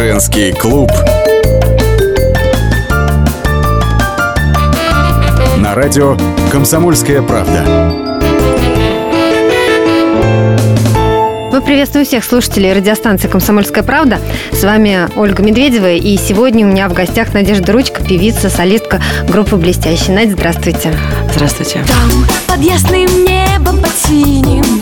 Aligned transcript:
Женский 0.00 0.52
клуб. 0.52 0.90
На 5.58 5.74
радио 5.74 6.16
«Комсомольская 6.50 7.20
правда». 7.20 7.62
Мы 11.52 11.60
приветствуем 11.60 12.06
всех 12.06 12.24
слушателей 12.24 12.72
радиостанции 12.72 13.28
«Комсомольская 13.28 13.84
правда». 13.84 14.20
С 14.52 14.64
вами 14.64 15.06
Ольга 15.16 15.42
Медведева. 15.42 15.92
И 15.92 16.16
сегодня 16.16 16.66
у 16.66 16.70
меня 16.70 16.88
в 16.88 16.94
гостях 16.94 17.34
Надежда 17.34 17.74
Ручка, 17.74 18.02
певица, 18.02 18.48
солистка 18.48 19.02
группы 19.28 19.56
«Блестящий». 19.56 20.12
Надя, 20.12 20.32
здравствуйте. 20.32 20.94
Здравствуйте. 21.34 21.84
Там 21.86 22.26
под 22.46 22.64
ясным 22.64 23.06
небом, 23.26 23.78
под 23.82 23.92
синим 24.06 24.79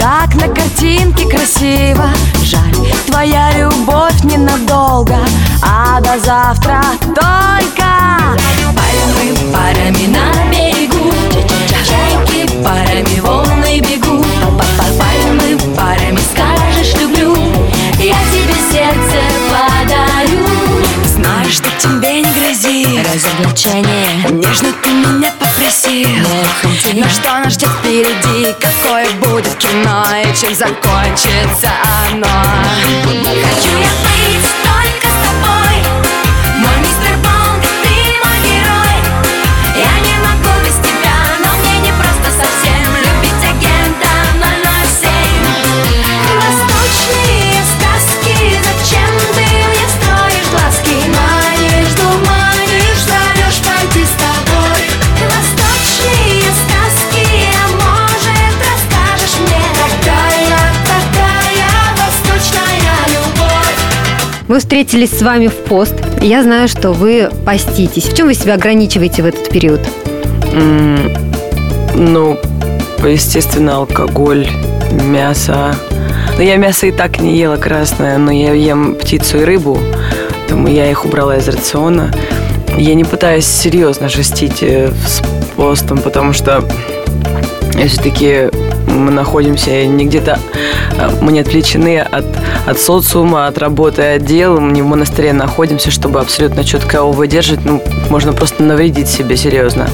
Как 0.00 0.34
на 0.34 0.48
картинке 0.48 1.28
красиво. 1.28 2.08
Жаль, 2.42 2.74
твоя 3.06 3.50
любовь 3.52 4.22
ненадолго 4.24 5.18
А 5.62 6.00
до 6.00 6.18
завтра 6.18 6.80
только. 7.14 7.84
Пальмы 8.74 9.36
парами 9.52 10.06
на 10.06 10.50
берегу 10.50 11.12
Чайки 11.86 12.50
парами 12.64 13.20
волны 13.20 13.80
бегут 13.80 14.24
Пальмы 14.98 15.58
парами 15.76 16.18
скажешь 16.32 16.94
люблю 16.98 17.36
Я 17.98 18.16
тебе 18.32 18.54
сердце 18.72 19.20
подарю. 19.50 20.46
Знаешь, 21.04 21.56
что 21.56 21.68
тебе 21.78 22.22
не 22.22 22.30
грозит 22.32 23.06
Разоблачение? 23.12 24.30
Нежно 24.30 24.72
ты 24.82 24.88
меня 24.88 25.30
попросил 25.60 26.08
Но 26.94 27.08
что 27.08 27.38
нас 27.38 27.52
ждет 27.54 27.68
впереди? 27.68 28.54
Какое 28.60 29.10
будет 29.14 29.54
кино? 29.56 30.04
И 30.24 30.34
чем 30.34 30.54
закончится 30.54 31.70
оно? 32.10 32.26
Хочу 33.24 33.78
я 33.78 33.90
быть 34.02 34.29
Мы 64.50 64.58
встретились 64.58 65.16
с 65.16 65.22
вами 65.22 65.46
в 65.46 65.54
пост. 65.54 65.94
Я 66.20 66.42
знаю, 66.42 66.66
что 66.66 66.90
вы 66.90 67.30
поститесь. 67.46 68.02
В 68.06 68.16
чем 68.16 68.26
вы 68.26 68.34
себя 68.34 68.54
ограничиваете 68.54 69.22
в 69.22 69.26
этот 69.26 69.48
период? 69.48 69.80
М, 70.52 70.98
Ну, 71.94 72.36
естественно, 73.04 73.76
алкоголь, 73.76 74.48
мясо. 75.04 75.76
Но 76.36 76.42
я 76.42 76.56
мясо 76.56 76.88
и 76.88 76.90
так 76.90 77.20
не 77.20 77.36
ела 77.38 77.58
красное, 77.58 78.18
но 78.18 78.32
я 78.32 78.52
ем 78.52 78.96
птицу 78.96 79.38
и 79.38 79.44
рыбу, 79.44 79.78
поэтому 80.40 80.66
я 80.66 80.90
их 80.90 81.04
убрала 81.04 81.36
из 81.36 81.46
рациона. 81.46 82.12
Я 82.76 82.94
не 82.94 83.04
пытаюсь 83.04 83.46
серьезно 83.46 84.08
жестить 84.08 84.64
э, 84.64 84.90
с 85.06 85.22
постом, 85.54 85.98
потому 85.98 86.32
что 86.32 86.64
все-таки 87.86 88.48
мы 89.00 89.10
находимся 89.10 89.86
не 89.86 90.06
где-то, 90.06 90.38
э, 90.98 91.10
мы 91.20 91.32
не 91.32 91.40
отвлечены 91.40 91.98
от, 91.98 92.24
от 92.66 92.78
социума, 92.78 93.46
от 93.46 93.58
работы 93.58 94.02
отдела, 94.02 94.60
мы 94.60 94.72
не 94.72 94.82
в 94.82 94.86
монастыре 94.86 95.32
находимся, 95.32 95.90
чтобы 95.90 96.20
абсолютно 96.20 96.64
четко 96.64 96.98
его 96.98 97.12
выдержать, 97.12 97.64
ну, 97.64 97.82
можно 98.08 98.32
просто 98.32 98.62
навредить 98.62 99.08
себе 99.08 99.36
серьезно. 99.36 99.88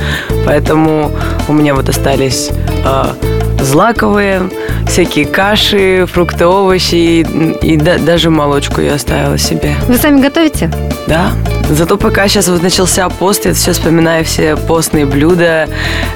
Поэтому 0.44 1.10
у 1.48 1.53
меня 1.53 1.75
вот 1.75 1.88
остались 1.88 2.50
э, 2.84 3.35
злаковые, 3.66 4.49
всякие 4.88 5.27
каши, 5.27 6.06
фрукты, 6.10 6.47
овощи 6.47 6.94
и, 6.94 7.21
и 7.62 7.77
да- 7.77 7.99
даже 7.99 8.31
молочку 8.31 8.81
я 8.81 8.94
оставила 8.94 9.37
себе. 9.38 9.75
Вы 9.88 9.97
сами 9.99 10.21
готовите? 10.21 10.71
Да. 11.06 11.31
Зато 11.69 11.97
пока 11.97 12.28
сейчас 12.28 12.49
вот 12.49 12.62
начался 12.62 13.09
пост, 13.09 13.44
я 13.44 13.53
все 13.53 13.72
вспоминаю 13.72 14.25
все 14.25 14.56
постные 14.56 15.04
блюда, 15.04 15.69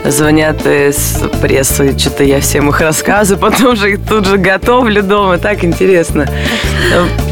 звонят 0.04 0.64
из 0.64 1.20
прессы, 1.42 1.98
что-то 1.98 2.22
я 2.22 2.40
всем 2.40 2.68
их 2.68 2.80
рассказываю, 2.80 3.40
потом 3.50 3.74
же 3.76 3.92
их 3.92 4.00
тут 4.08 4.26
же 4.26 4.36
готовлю 4.38 5.02
дома, 5.02 5.38
так 5.38 5.64
интересно. 5.64 6.28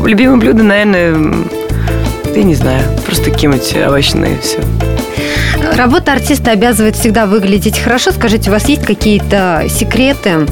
Любимое 0.04 0.36
блюдо, 0.38 0.62
наверное, 0.64 1.16
я 2.34 2.42
не 2.42 2.54
знаю, 2.54 2.82
просто 3.06 3.30
какие-нибудь 3.30 3.74
овощные 3.86 4.36
все. 4.42 4.58
Работа 5.76 6.12
артиста 6.12 6.50
обязывает 6.52 6.96
всегда 6.96 7.26
выглядеть 7.26 7.78
хорошо. 7.78 8.10
Скажите, 8.12 8.50
у 8.50 8.52
вас 8.52 8.68
есть 8.68 8.84
какие-то 8.84 9.64
секреты? 9.68 10.46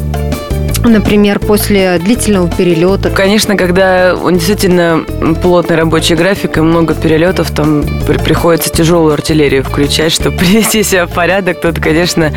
Например, 0.84 1.40
после 1.40 1.98
длительного 1.98 2.48
перелета. 2.48 3.10
Конечно, 3.10 3.56
когда 3.56 4.14
действительно 4.14 5.04
плотный 5.42 5.74
рабочий 5.74 6.14
график 6.14 6.58
и 6.58 6.60
много 6.60 6.94
перелетов, 6.94 7.50
там 7.50 7.84
при- 8.06 8.18
приходится 8.18 8.70
тяжелую 8.70 9.14
артиллерию 9.14 9.64
включать, 9.64 10.12
чтобы 10.12 10.36
привести 10.38 10.84
себя 10.84 11.06
в 11.06 11.10
порядок. 11.10 11.60
Тут, 11.60 11.80
конечно, 11.80 12.32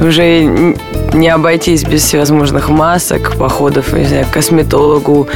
уже 0.00 0.74
не 1.12 1.28
обойтись 1.28 1.84
без 1.84 2.02
всевозможных 2.02 2.68
масок, 2.68 3.36
походов, 3.36 3.92
не 3.92 4.06
знаю, 4.06 4.26
к 4.26 4.30
косметологу, 4.30 5.28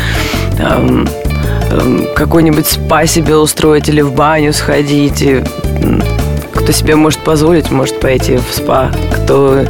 какой-нибудь 2.16 2.66
спа 2.66 3.06
себе 3.06 3.36
устроить 3.36 3.88
или 3.88 4.00
в 4.00 4.12
баню 4.12 4.52
сходить. 4.52 5.22
И, 5.22 5.44
кто 6.68 6.76
себе 6.76 6.96
может 6.96 7.20
позволить, 7.20 7.70
может 7.70 7.98
пойти 7.98 8.36
в 8.36 8.54
спа. 8.54 8.90
Кто 9.14 9.64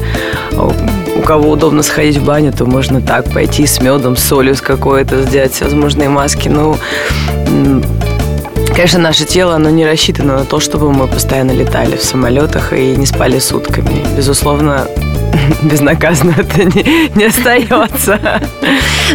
у 1.14 1.22
кого 1.22 1.50
удобно 1.50 1.84
сходить 1.84 2.16
в 2.16 2.25
баню, 2.25 2.53
то 2.53 2.66
можно 2.66 3.00
так 3.00 3.32
пойти 3.32 3.66
с 3.69 3.81
медом, 3.81 4.16
с 4.16 4.25
солью 4.25 4.56
с 4.56 4.60
какой-то, 4.60 5.22
сделать 5.22 5.53
всевозможные 5.53 6.08
маски. 6.08 6.48
Ну, 6.48 6.76
конечно, 8.75 8.98
наше 8.98 9.26
тело, 9.26 9.54
оно 9.54 9.70
не 9.70 9.87
рассчитано 9.87 10.38
на 10.38 10.44
то, 10.44 10.58
чтобы 10.58 10.91
мы 10.92 11.06
постоянно 11.06 11.53
летали 11.53 11.97
в 11.97 12.03
самолетах 12.03 12.72
и 12.72 12.97
не 12.97 13.06
спали 13.06 13.38
сутками. 13.38 14.04
Безусловно, 14.16 14.88
безнаказанно 15.62 16.34
это 16.36 16.64
не, 16.64 17.10
не 17.14 17.25
остается. 17.25 18.19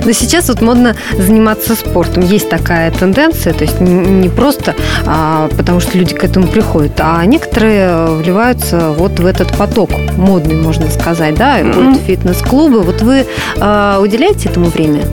Но 0.03 0.11
сейчас 0.11 0.49
вот 0.49 0.61
модно 0.61 0.95
заниматься 1.17 1.75
спортом. 1.75 2.23
Есть 2.23 2.49
такая 2.49 2.91
тенденция, 2.91 3.53
то 3.53 3.63
есть 3.63 3.79
не 3.79 4.29
просто 4.29 4.75
а, 5.05 5.49
потому, 5.55 5.79
что 5.79 5.97
люди 5.97 6.13
к 6.13 6.23
этому 6.23 6.47
приходят, 6.47 6.93
а 6.99 7.23
некоторые 7.25 8.07
вливаются 8.07 8.91
вот 8.91 9.19
в 9.19 9.25
этот 9.25 9.55
поток 9.57 9.91
модный, 10.17 10.55
можно 10.55 10.89
сказать, 10.89 11.35
да, 11.35 11.59
и 11.59 11.63
в 11.63 11.97
фитнес-клубы. 12.05 12.81
Вот 12.81 13.01
вы 13.01 13.25
а, 13.59 13.99
уделяете 13.99 14.49
этому 14.49 14.67
время? 14.67 15.03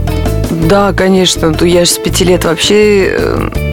Да, 0.50 0.92
конечно. 0.92 1.54
Ну, 1.58 1.66
Я 1.66 1.84
же 1.84 1.90
с 1.92 1.98
пяти 1.98 2.24
лет 2.24 2.44
вообще 2.44 3.08
э, 3.10 3.69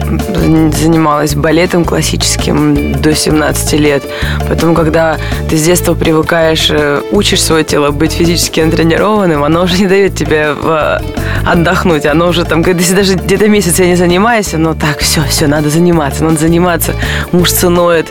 занималась 0.72 1.34
балетом 1.34 1.84
классическим 1.84 2.92
до 3.00 3.14
17 3.14 3.72
лет. 3.74 4.02
Поэтому, 4.46 4.74
когда 4.74 5.18
ты 5.48 5.56
с 5.56 5.62
детства 5.62 5.94
привыкаешь, 5.94 6.70
э, 6.70 7.02
учишь 7.10 7.42
свое 7.42 7.64
тело 7.64 7.90
быть 7.90 8.12
физически 8.12 8.60
натренированным, 8.60 9.44
оно 9.44 9.62
уже 9.62 9.78
не 9.78 9.86
дает 9.86 10.14
тебе 10.14 10.54
э, 10.54 10.98
отдохнуть. 11.46 12.06
Оно 12.06 12.28
уже 12.28 12.44
там, 12.44 12.62
если 12.62 12.94
даже 12.94 13.14
где-то 13.14 13.48
месяц 13.48 13.78
я 13.78 13.86
не 13.86 13.96
занимаюсь, 13.96 14.52
но 14.52 14.74
так, 14.74 14.98
все, 14.98 15.22
все, 15.28 15.46
надо 15.46 15.70
заниматься, 15.70 16.24
надо 16.24 16.38
заниматься. 16.38 16.94
Мышцы 17.32 17.68
ноют. 17.68 18.06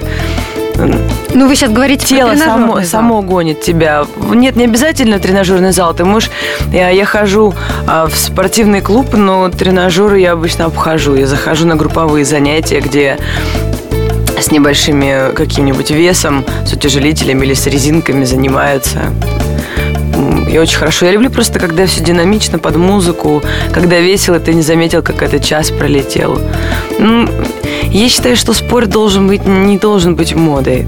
Ну, 1.38 1.48
вы 1.48 1.56
сейчас 1.56 1.70
говорите 1.70 2.00
про 2.00 2.16
Тело 2.16 2.32
тренажерный 2.32 2.62
само, 2.62 2.76
зал. 2.78 2.86
само 2.86 3.22
гонит 3.22 3.62
тебя. 3.62 4.08
Нет, 4.34 4.56
не 4.56 4.64
обязательно 4.64 5.20
тренажерный 5.20 5.72
зал. 5.72 5.94
Ты 5.94 6.04
можешь... 6.04 6.32
Я, 6.74 6.90
я 6.90 7.06
хожу 7.06 7.54
а, 7.86 8.08
в 8.08 8.18
спортивный 8.18 8.82
клуб, 8.82 9.14
но 9.14 9.48
тренажеры 9.50 10.20
я 10.20 10.32
обычно 10.32 10.66
обхожу. 10.66 11.14
Я 11.14 11.28
захожу 11.28 11.68
на 11.68 11.76
групповые 11.76 12.26
занятия, 12.26 12.80
где 12.80 13.20
с 14.42 14.50
небольшими 14.50 15.32
каким-нибудь 15.36 15.92
весом, 15.92 16.44
с 16.66 16.74
утяжелителями 16.74 17.46
или 17.46 17.54
с 17.54 17.68
резинками 17.68 18.26
занимаются. 18.26 19.02
И 20.52 20.58
очень 20.58 20.80
хорошо. 20.80 21.06
Я 21.06 21.12
люблю 21.12 21.30
просто, 21.30 21.60
когда 21.60 21.86
все 21.86 22.04
динамично, 22.04 22.58
под 22.58 22.78
музыку, 22.78 23.44
когда 23.72 24.00
весело, 24.00 24.40
ты 24.40 24.56
не 24.56 24.64
заметил, 24.64 25.04
как 25.04 25.22
этот 25.22 25.44
час 25.44 25.70
пролетел. 25.70 26.40
Ну, 26.98 27.30
Я 27.92 28.10
считаю, 28.10 28.36
что 28.36 28.54
спорт 28.54 28.90
должен 28.90 29.28
быть, 29.28 29.46
не 29.46 29.78
должен 29.78 30.16
быть 30.16 30.36
модой. 30.36 30.88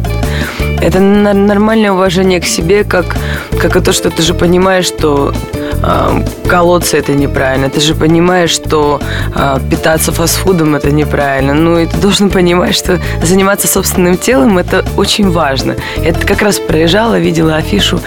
Это 0.81 0.99
нормальное 0.99 1.91
уважение 1.91 2.39
к 2.39 2.45
себе, 2.45 2.83
как, 2.83 3.17
как 3.59 3.75
и 3.75 3.81
то, 3.81 3.91
что 3.91 4.09
ты 4.09 4.21
же 4.21 4.33
понимаешь, 4.33 4.85
что 4.85 5.33
а, 5.81 6.23
колоться 6.47 6.97
это 6.97 7.13
неправильно. 7.13 7.69
Ты 7.69 7.81
же 7.81 7.95
понимаешь, 7.95 8.51
что 8.51 9.01
а, 9.35 9.59
питаться 9.59 10.11
фастфудом 10.11 10.75
это 10.75 10.91
неправильно. 10.91 11.53
Ну 11.53 11.79
и 11.79 11.85
ты 11.85 11.97
должен 11.97 12.29
понимать, 12.29 12.75
что 12.75 12.99
заниматься 13.21 13.67
собственным 13.67 14.17
телом 14.17 14.57
это 14.57 14.85
очень 14.97 15.29
важно. 15.31 15.75
Это 16.03 16.25
как 16.25 16.41
раз 16.41 16.59
проезжала, 16.59 17.19
видела 17.19 17.55
афишу, 17.55 17.99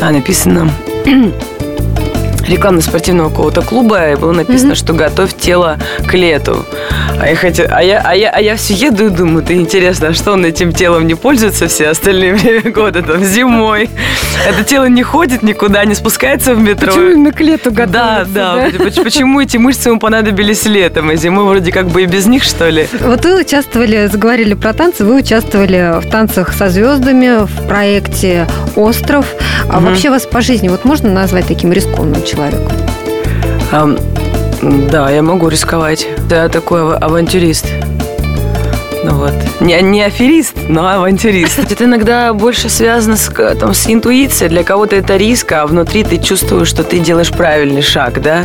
а, 0.00 0.10
написано 0.10 0.70
реклама 2.48 2.80
спортивного 2.80 3.30
какого-то 3.30 3.62
клуба, 3.62 4.12
и 4.12 4.16
было 4.16 4.32
написано, 4.32 4.74
что 4.74 4.92
готовь 4.92 5.34
тело 5.36 5.78
к 6.06 6.14
лету. 6.14 6.64
А 7.20 7.28
я, 7.28 7.36
хотел, 7.36 7.66
а, 7.70 7.82
я, 7.82 8.00
а, 8.04 8.14
я, 8.14 8.30
а 8.30 8.40
я 8.40 8.56
все 8.56 8.74
еду 8.74 9.06
и 9.06 9.10
думаю, 9.10 9.44
ты 9.44 9.54
интересно, 9.54 10.08
а 10.08 10.14
что 10.14 10.32
он 10.32 10.44
этим 10.44 10.72
телом 10.72 11.06
не 11.06 11.14
пользуется 11.14 11.68
все 11.68 11.88
остальные 11.88 12.34
время 12.34 12.72
года, 12.72 13.02
там, 13.02 13.24
зимой? 13.24 13.90
Это 14.46 14.64
тело 14.64 14.86
не 14.86 15.02
ходит 15.02 15.42
никуда, 15.42 15.84
не 15.84 15.94
спускается 15.94 16.54
в 16.54 16.60
метро. 16.60 16.88
Почему 16.88 17.10
именно 17.10 17.32
к 17.32 17.40
лету 17.40 17.70
готовится? 17.70 17.92
Да, 17.92 18.24
да. 18.24 18.70
да? 18.70 19.02
Почему 19.02 19.40
эти 19.40 19.56
мышцы 19.56 19.90
ему 19.90 20.00
понадобились 20.00 20.64
летом, 20.66 21.10
а 21.10 21.16
зимой 21.16 21.44
вроде 21.44 21.70
как 21.70 21.88
бы 21.88 22.02
и 22.02 22.06
без 22.06 22.26
них, 22.26 22.42
что 22.42 22.68
ли? 22.68 22.88
Вот 23.00 23.24
вы 23.24 23.40
участвовали, 23.40 24.06
заговорили 24.06 24.54
про 24.54 24.72
танцы, 24.72 25.04
вы 25.04 25.18
участвовали 25.18 26.00
в 26.00 26.10
танцах 26.10 26.52
со 26.52 26.68
звездами, 26.68 27.44
в 27.44 27.68
проекте 27.68 28.46
«Остров». 28.74 29.26
А 29.68 29.78
угу. 29.78 29.86
вообще 29.86 30.10
вас 30.10 30.26
по 30.26 30.40
жизни 30.40 30.68
вот 30.68 30.84
можно 30.84 31.12
назвать 31.12 31.46
таким 31.46 31.72
рискованным 31.72 32.22
человеком? 32.24 32.31
Um, 33.72 33.98
да, 34.90 35.10
я 35.10 35.22
могу 35.22 35.48
рисковать. 35.48 36.06
Да, 36.28 36.48
такой 36.48 36.96
авантюрист. 36.96 37.66
Ну 39.04 39.14
вот. 39.14 39.34
Не, 39.60 39.80
не 39.82 40.02
аферист, 40.02 40.56
но 40.68 40.86
авантюрист. 40.86 41.58
Это 41.58 41.84
иногда 41.84 42.32
больше 42.32 42.68
связано 42.68 43.16
с, 43.16 43.28
там, 43.58 43.74
с 43.74 43.88
интуицией. 43.88 44.48
Для 44.48 44.62
кого-то 44.62 44.94
это 44.94 45.16
риск, 45.16 45.50
а 45.52 45.66
внутри 45.66 46.04
ты 46.04 46.18
чувствуешь, 46.18 46.68
что 46.68 46.84
ты 46.84 47.00
делаешь 47.00 47.30
правильный 47.30 47.82
шаг, 47.82 48.22
да? 48.22 48.44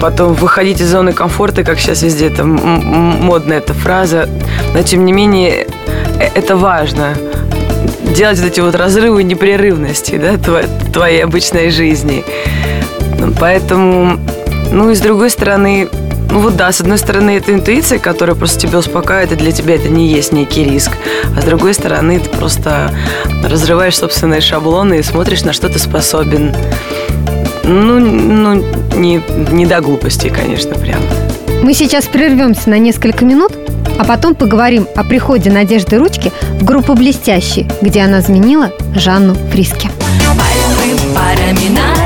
Потом 0.00 0.32
выходить 0.34 0.80
из 0.80 0.90
зоны 0.90 1.12
комфорта, 1.12 1.62
как 1.62 1.78
сейчас 1.78 2.02
везде 2.02 2.28
это 2.28 2.44
модная 2.44 3.58
эта 3.58 3.74
фраза. 3.74 4.28
Но 4.74 4.82
тем 4.82 5.04
не 5.04 5.12
менее, 5.12 5.66
э, 6.18 6.28
это 6.34 6.56
важно. 6.56 7.14
Делать 8.16 8.38
вот 8.38 8.46
эти 8.46 8.60
вот 8.60 8.74
разрывы 8.74 9.22
непрерывности, 9.22 10.18
да, 10.18 10.36
твоей 10.92 11.22
обычной 11.22 11.70
жизни. 11.70 12.24
Поэтому 13.38 14.18
ну 14.70 14.90
и 14.90 14.94
с 14.94 15.00
другой 15.00 15.30
стороны, 15.30 15.88
ну 16.30 16.40
вот 16.40 16.56
да, 16.56 16.72
с 16.72 16.80
одной 16.80 16.98
стороны, 16.98 17.36
это 17.36 17.52
интуиция, 17.52 17.98
которая 17.98 18.36
просто 18.36 18.60
тебя 18.60 18.78
успокаивает, 18.78 19.32
и 19.32 19.36
для 19.36 19.52
тебя 19.52 19.76
это 19.76 19.88
не 19.88 20.08
есть 20.08 20.32
некий 20.32 20.64
риск. 20.64 20.90
А 21.36 21.40
с 21.40 21.44
другой 21.44 21.74
стороны, 21.74 22.18
ты 22.18 22.28
просто 22.30 22.90
разрываешь 23.44 23.96
собственные 23.96 24.40
шаблоны 24.40 24.98
и 24.98 25.02
смотришь, 25.02 25.44
на 25.44 25.52
что 25.52 25.68
ты 25.68 25.78
способен. 25.78 26.54
Ну, 27.64 27.98
ну 27.98 28.54
не, 28.96 29.22
не 29.50 29.66
до 29.66 29.80
глупости, 29.80 30.28
конечно, 30.28 30.74
прям. 30.74 31.00
Мы 31.62 31.74
сейчас 31.74 32.06
прервемся 32.06 32.70
на 32.70 32.78
несколько 32.78 33.24
минут, 33.24 33.52
а 33.98 34.04
потом 34.04 34.34
поговорим 34.34 34.86
о 34.94 35.04
приходе 35.04 35.50
Надежды 35.50 35.98
Ручки 35.98 36.32
в 36.60 36.64
группу 36.64 36.94
«Блестящие», 36.94 37.68
где 37.82 38.02
она 38.02 38.20
заменила 38.20 38.70
Жанну 38.94 39.34
Фриски. 39.50 39.90
Парами 41.14 41.68
на 41.68 42.05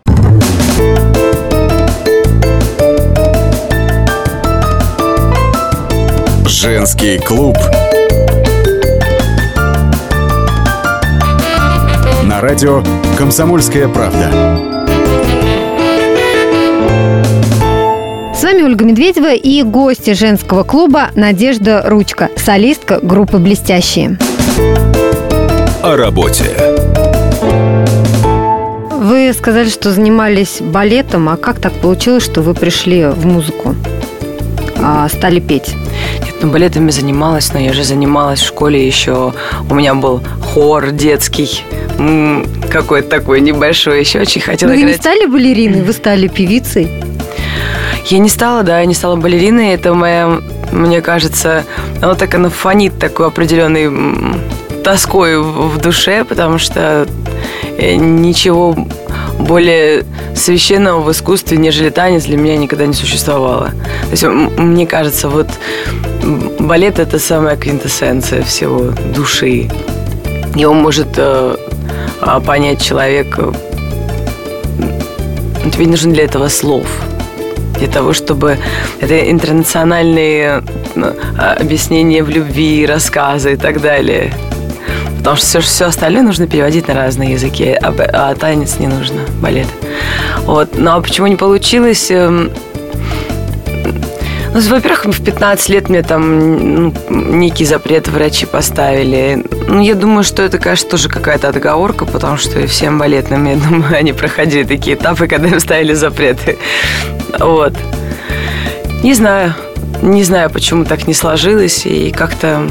Женский 6.61 7.17
клуб. 7.17 7.57
На 12.23 12.39
радио 12.39 12.83
«Комсомольская 13.17 13.87
правда». 13.87 14.29
С 18.35 18.43
вами 18.43 18.61
Ольга 18.61 18.85
Медведева 18.85 19.33
и 19.33 19.63
гости 19.63 20.13
женского 20.13 20.61
клуба 20.61 21.09
Надежда 21.15 21.81
Ручка, 21.83 22.29
солистка 22.37 22.99
группы 23.01 23.39
«Блестящие». 23.39 24.19
О 25.81 25.95
работе. 25.97 26.45
Вы 28.91 29.33
сказали, 29.33 29.67
что 29.67 29.89
занимались 29.91 30.61
балетом, 30.61 31.27
а 31.29 31.37
как 31.37 31.59
так 31.59 31.73
получилось, 31.73 32.23
что 32.23 32.43
вы 32.43 32.53
пришли 32.53 33.05
в 33.07 33.25
музыку, 33.25 33.75
а, 34.81 35.07
стали 35.09 35.39
петь? 35.39 35.75
Ну, 36.41 36.49
балетами 36.49 36.89
занималась, 36.91 37.53
но 37.53 37.59
я 37.59 37.73
же 37.73 37.83
занималась 37.83 38.39
в 38.41 38.47
школе 38.47 38.85
еще. 38.85 39.33
У 39.69 39.73
меня 39.75 39.93
был 39.93 40.21
хор 40.41 40.91
детский, 40.91 41.63
какой-то 42.69 43.09
такой 43.09 43.41
небольшой, 43.41 43.99
еще 43.99 44.21
очень 44.21 44.41
хотела 44.41 44.69
Но 44.69 44.75
играть. 44.75 44.85
вы 44.85 44.91
не 44.93 44.97
стали 44.97 45.25
балериной, 45.25 45.81
вы 45.81 45.93
стали 45.93 46.27
певицей? 46.27 46.89
Я 48.07 48.17
не 48.17 48.29
стала, 48.29 48.63
да, 48.63 48.79
я 48.79 48.85
не 48.85 48.95
стала 48.95 49.15
балериной. 49.15 49.73
Это 49.73 49.93
моя, 49.93 50.39
мне 50.71 51.01
кажется, 51.01 51.63
вот 52.01 52.17
так 52.17 52.33
она 52.33 52.49
фонит 52.49 52.97
такой 52.97 53.27
определенной 53.27 53.89
тоской 54.83 55.39
в 55.39 55.77
душе, 55.77 56.25
потому 56.25 56.57
что 56.57 57.07
э, 57.77 57.95
ничего 57.95 58.75
более 59.37 60.05
священного 60.35 61.01
в 61.01 61.11
искусстве, 61.11 61.57
нежели 61.57 61.89
танец, 61.89 62.25
для 62.25 62.37
меня 62.37 62.57
никогда 62.57 62.85
не 62.85 62.93
существовало. 62.93 63.69
То 63.69 64.11
есть, 64.11 64.23
мне 64.23 64.87
кажется, 64.87 65.29
вот 65.29 65.47
балет– 66.59 66.99
это 66.99 67.19
самая 67.19 67.57
квинтэссенция 67.57 68.43
всего 68.43 68.91
души. 69.13 69.69
Его 70.55 70.73
может 70.73 71.07
э, 71.17 71.55
а, 72.21 72.39
понять 72.39 72.81
человек. 72.81 73.37
Э, 73.37 73.51
тебе 75.71 75.85
не 75.85 75.91
нужно 75.91 76.13
для 76.13 76.25
этого 76.25 76.49
слов. 76.49 76.85
Для 77.79 77.87
того, 77.87 78.13
чтобы 78.13 78.57
это 78.99 79.31
интернациональные 79.31 80.63
ну, 80.95 81.13
объяснения 81.59 82.23
в 82.23 82.29
любви, 82.29 82.85
рассказы 82.85 83.53
и 83.53 83.55
так 83.55 83.81
далее. 83.81 84.33
Потому 85.21 85.37
что 85.37 85.45
все, 85.45 85.59
все 85.61 85.85
остальное 85.85 86.23
нужно 86.23 86.47
переводить 86.47 86.87
на 86.87 86.95
разные 86.95 87.33
языки, 87.33 87.77
а, 87.79 87.93
а 88.11 88.33
танец 88.33 88.79
не 88.79 88.87
нужно, 88.87 89.21
балет. 89.39 89.67
Вот. 90.45 90.69
Ну 90.75 90.89
а 90.89 90.99
почему 90.99 91.27
не 91.27 91.35
получилось? 91.35 92.09
Эм, 92.09 92.49
ну, 94.51 94.59
во-первых, 94.61 95.05
в 95.05 95.23
15 95.23 95.69
лет 95.69 95.89
мне 95.89 96.01
там 96.01 96.85
ну, 96.85 96.93
некий 97.09 97.65
запрет 97.65 98.07
врачи 98.07 98.47
поставили. 98.47 99.45
Ну, 99.67 99.79
я 99.79 99.93
думаю, 99.93 100.23
что 100.23 100.41
это, 100.41 100.57
конечно, 100.57 100.89
тоже 100.89 101.07
какая-то 101.07 101.49
отговорка, 101.49 102.05
потому 102.05 102.37
что 102.37 102.65
всем 102.65 102.97
балетным, 102.97 103.45
я 103.45 103.57
думаю, 103.57 103.95
они 103.97 104.13
проходили 104.13 104.63
такие 104.63 104.95
этапы, 104.95 105.27
когда 105.27 105.49
им 105.49 105.59
ставили 105.59 105.93
запреты. 105.93 106.57
Вот. 107.37 107.73
Не 109.03 109.13
знаю. 109.13 109.53
Не 110.01 110.23
знаю, 110.23 110.49
почему 110.49 110.83
так 110.83 111.07
не 111.07 111.13
сложилось, 111.13 111.85
и 111.85 112.09
как-то 112.09 112.67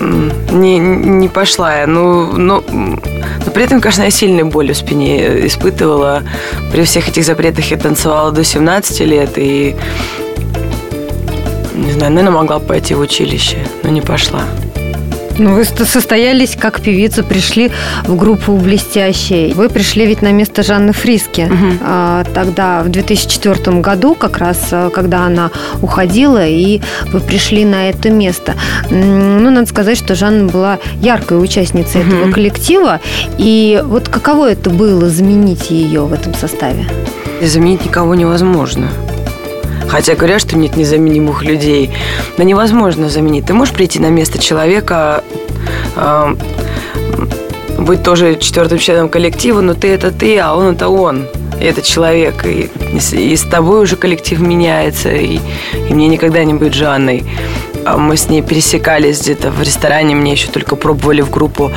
не, 0.00 0.78
не 0.78 1.28
пошла 1.28 1.80
я. 1.80 1.86
Ну, 1.86 2.32
но, 2.36 2.62
но 2.68 3.50
при 3.52 3.64
этом, 3.64 3.80
конечно, 3.80 4.02
я 4.02 4.10
сильную 4.10 4.46
боль 4.46 4.72
в 4.72 4.76
спине 4.76 5.46
испытывала. 5.46 6.22
При 6.72 6.84
всех 6.84 7.08
этих 7.08 7.24
запретах 7.24 7.70
я 7.70 7.76
танцевала 7.76 8.32
до 8.32 8.44
17 8.44 9.00
лет, 9.00 9.32
и 9.36 9.76
не 11.74 11.92
знаю, 11.92 12.12
наверное, 12.12 12.38
могла 12.38 12.58
пойти 12.58 12.94
в 12.94 13.00
училище, 13.00 13.58
но 13.82 13.90
не 13.90 14.00
пошла. 14.00 14.42
Ну, 15.38 15.54
вы 15.54 15.64
состоялись 15.64 16.56
как 16.58 16.80
певица, 16.80 17.22
пришли 17.22 17.70
в 18.04 18.16
группу 18.16 18.56
«Блестящие». 18.56 19.54
Вы 19.54 19.68
пришли 19.68 20.04
ведь 20.04 20.20
на 20.20 20.32
место 20.32 20.64
Жанны 20.64 20.92
Фриски. 20.92 21.42
Угу. 21.42 21.78
А, 21.82 22.24
тогда, 22.34 22.82
в 22.82 22.88
2004 22.88 23.80
году, 23.80 24.16
как 24.16 24.38
раз, 24.38 24.58
а, 24.72 24.90
когда 24.90 25.26
она 25.26 25.50
уходила, 25.80 26.44
и 26.44 26.80
вы 27.12 27.20
пришли 27.20 27.64
на 27.64 27.88
это 27.88 28.10
место. 28.10 28.54
Ну, 28.90 29.50
надо 29.50 29.66
сказать, 29.66 29.96
что 29.96 30.16
Жанна 30.16 30.48
была 30.48 30.78
яркой 31.00 31.42
участницей 31.42 32.00
угу. 32.00 32.10
этого 32.10 32.32
коллектива. 32.32 33.00
И 33.38 33.80
вот 33.84 34.08
каково 34.08 34.50
это 34.50 34.70
было 34.70 35.08
заменить 35.08 35.70
ее 35.70 36.02
в 36.02 36.12
этом 36.12 36.34
составе? 36.34 36.84
Заменить 37.40 37.84
никого 37.84 38.16
невозможно 38.16 38.90
Хотя 39.88 40.14
говорят, 40.14 40.40
что 40.40 40.56
нет 40.56 40.76
незаменимых 40.76 41.42
людей. 41.42 41.90
Но 42.36 42.44
невозможно 42.44 43.08
заменить. 43.08 43.46
Ты 43.46 43.54
можешь 43.54 43.74
прийти 43.74 43.98
на 43.98 44.10
место 44.10 44.38
человека, 44.38 45.24
э, 45.96 46.36
быть 47.78 48.02
тоже 48.02 48.36
четвертым 48.36 48.78
членом 48.78 49.08
коллектива, 49.08 49.60
но 49.60 49.74
ты 49.74 49.88
это 49.88 50.10
ты, 50.10 50.38
а 50.38 50.54
он 50.54 50.74
это 50.74 50.88
он. 50.88 51.26
И 51.60 51.64
это 51.64 51.82
человек. 51.82 52.44
И, 52.44 52.70
и 53.12 53.36
с 53.36 53.42
тобой 53.42 53.82
уже 53.82 53.96
коллектив 53.96 54.40
меняется. 54.40 55.10
И, 55.10 55.40
и 55.88 55.94
мне 55.94 56.08
никогда 56.08 56.44
не 56.44 56.54
быть 56.54 56.74
Жанной. 56.74 57.24
А 57.88 57.96
мы 57.96 58.18
с 58.18 58.28
ней 58.28 58.42
пересекались 58.42 59.22
где-то 59.22 59.50
в 59.50 59.62
ресторане, 59.62 60.14
мне 60.14 60.32
еще 60.32 60.48
только 60.48 60.76
пробовали 60.76 61.22
в 61.22 61.30
группу. 61.30 61.72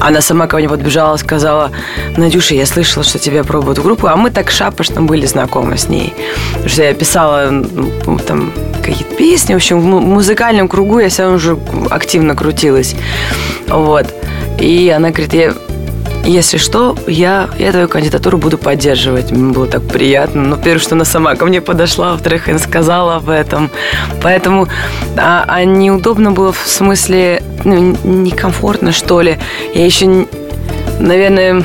Она 0.00 0.20
сама 0.20 0.46
ко 0.46 0.58
мне 0.58 0.68
подбежала, 0.68 1.16
сказала, 1.16 1.72
Надюша, 2.16 2.54
я 2.54 2.66
слышала, 2.66 3.04
что 3.04 3.18
тебя 3.18 3.42
пробуют 3.42 3.78
в 3.78 3.82
группу, 3.82 4.06
а 4.06 4.14
мы 4.14 4.30
так 4.30 4.52
шапошно 4.52 5.02
были 5.02 5.26
знакомы 5.26 5.76
с 5.76 5.88
ней. 5.88 6.14
Потому 6.52 6.68
что 6.68 6.82
я 6.84 6.94
писала 6.94 7.50
ну, 7.50 8.18
там 8.18 8.52
какие-то 8.80 9.16
песни, 9.16 9.54
в 9.54 9.56
общем, 9.56 9.80
в 9.80 9.84
музыкальном 9.84 10.68
кругу 10.68 11.00
я 11.00 11.08
все 11.08 11.26
уже 11.26 11.58
активно 11.90 12.36
крутилась. 12.36 12.94
Вот. 13.66 14.14
И 14.60 14.88
она 14.88 15.10
говорит, 15.10 15.34
я 15.34 15.52
если 16.24 16.56
что, 16.56 16.96
я, 17.06 17.50
я 17.58 17.70
твою 17.70 17.88
кандидатуру 17.88 18.38
буду 18.38 18.56
поддерживать. 18.56 19.30
Мне 19.30 19.52
было 19.52 19.66
так 19.66 19.82
приятно. 19.82 20.42
Ну, 20.42 20.56
первое, 20.56 20.80
что 20.80 20.94
она 20.94 21.04
сама 21.04 21.34
ко 21.34 21.44
мне 21.44 21.60
подошла, 21.60 22.12
во-вторых, 22.12 22.48
она 22.48 22.58
сказала 22.58 23.16
об 23.16 23.28
этом. 23.28 23.70
Поэтому 24.22 24.68
а, 25.16 25.44
а 25.46 25.64
неудобно 25.64 26.32
было 26.32 26.52
в 26.52 26.66
смысле, 26.66 27.42
ну, 27.64 27.96
некомфортно, 28.04 28.92
что 28.92 29.20
ли. 29.20 29.38
Я 29.74 29.84
еще, 29.84 30.26
наверное, 30.98 31.64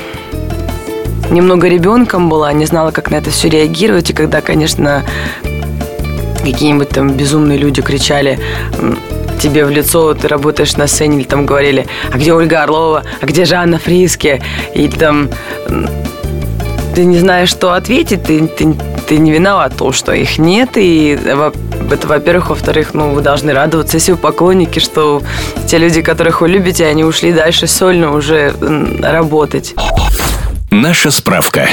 немного 1.30 1.68
ребенком 1.68 2.30
была, 2.30 2.52
не 2.54 2.66
знала, 2.66 2.92
как 2.92 3.12
на 3.12 3.16
это 3.16 3.30
все 3.30 3.50
реагировать. 3.50 4.10
И 4.10 4.14
когда, 4.14 4.42
конечно, 4.42 5.04
какие-нибудь 6.44 6.90
там 6.90 7.12
безумные 7.14 7.58
люди 7.58 7.82
кричали 7.82 8.40
тебе 9.40 9.66
в 9.66 9.70
лицо, 9.70 10.14
ты 10.14 10.28
работаешь 10.28 10.76
на 10.78 10.88
сцене, 10.88 11.20
или 11.20 11.24
там 11.26 11.46
говорили, 11.46 11.88
а 12.12 12.18
где 12.18 12.34
Ольга 12.34 12.64
Орлова, 12.64 13.04
а 13.22 13.26
где 13.26 13.46
Жанна 13.46 13.80
Фриски, 13.80 14.42
и 14.74 14.88
там 14.88 15.30
ты 16.96 17.06
не 17.06 17.18
знаешь, 17.18 17.50
что 17.50 17.74
ответить, 17.74 18.24
ты, 18.24 18.48
ты, 18.48 18.76
ты 19.08 19.18
не 19.18 19.32
виноват 19.32 19.74
в 19.74 19.78
том, 19.78 19.94
что 19.94 20.12
их 20.12 20.38
нет, 20.38 20.72
и 20.76 21.18
это, 21.92 22.08
во-первых, 22.08 22.50
во-вторых, 22.50 22.94
ну, 22.94 23.12
вы 23.12 23.22
должны 23.22 23.54
радоваться, 23.54 23.98
если 23.98 24.12
вы 24.12 24.18
поклонники, 24.18 24.80
что 24.80 25.22
те 25.68 25.78
люди, 25.78 26.02
которых 26.02 26.42
вы 26.42 26.50
любите, 26.50 26.86
они 26.86 27.04
ушли 27.04 27.32
дальше 27.32 27.68
сольно 27.68 28.14
уже 28.14 28.54
работать. 29.02 29.76
Наша 30.72 31.10
справка. 31.10 31.68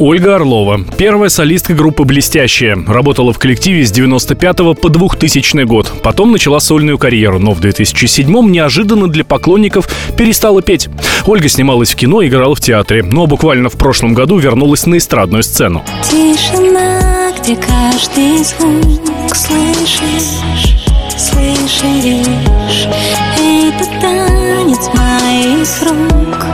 Ольга 0.00 0.36
Орлова. 0.36 0.80
Первая 0.96 1.28
солистка 1.28 1.74
группы 1.74 2.04
«Блестящая». 2.04 2.74
Работала 2.86 3.34
в 3.34 3.38
коллективе 3.38 3.84
с 3.84 3.90
95 3.90 4.80
по 4.80 4.88
2000 4.88 5.64
год. 5.64 5.92
Потом 6.02 6.32
начала 6.32 6.58
сольную 6.58 6.96
карьеру, 6.96 7.38
но 7.38 7.52
в 7.52 7.60
2007 7.60 8.50
неожиданно 8.50 9.08
для 9.08 9.24
поклонников 9.24 9.90
перестала 10.16 10.62
петь. 10.62 10.88
Ольга 11.26 11.50
снималась 11.50 11.90
в 11.90 11.96
кино, 11.96 12.24
играла 12.24 12.54
в 12.54 12.62
театре, 12.62 13.02
но 13.02 13.26
буквально 13.26 13.68
в 13.68 13.74
прошлом 13.74 14.14
году 14.14 14.38
вернулась 14.38 14.86
на 14.86 14.96
эстрадную 14.96 15.42
сцену. 15.42 15.84
Тишина, 16.02 17.32
где 17.38 17.54
каждый 17.56 18.42
звук 18.42 19.36
слышишь, 19.36 20.72
слышишь 21.18 22.88
Это 23.36 23.84
танец 24.00 24.88
моих 24.94 25.82
рук, 25.82 26.46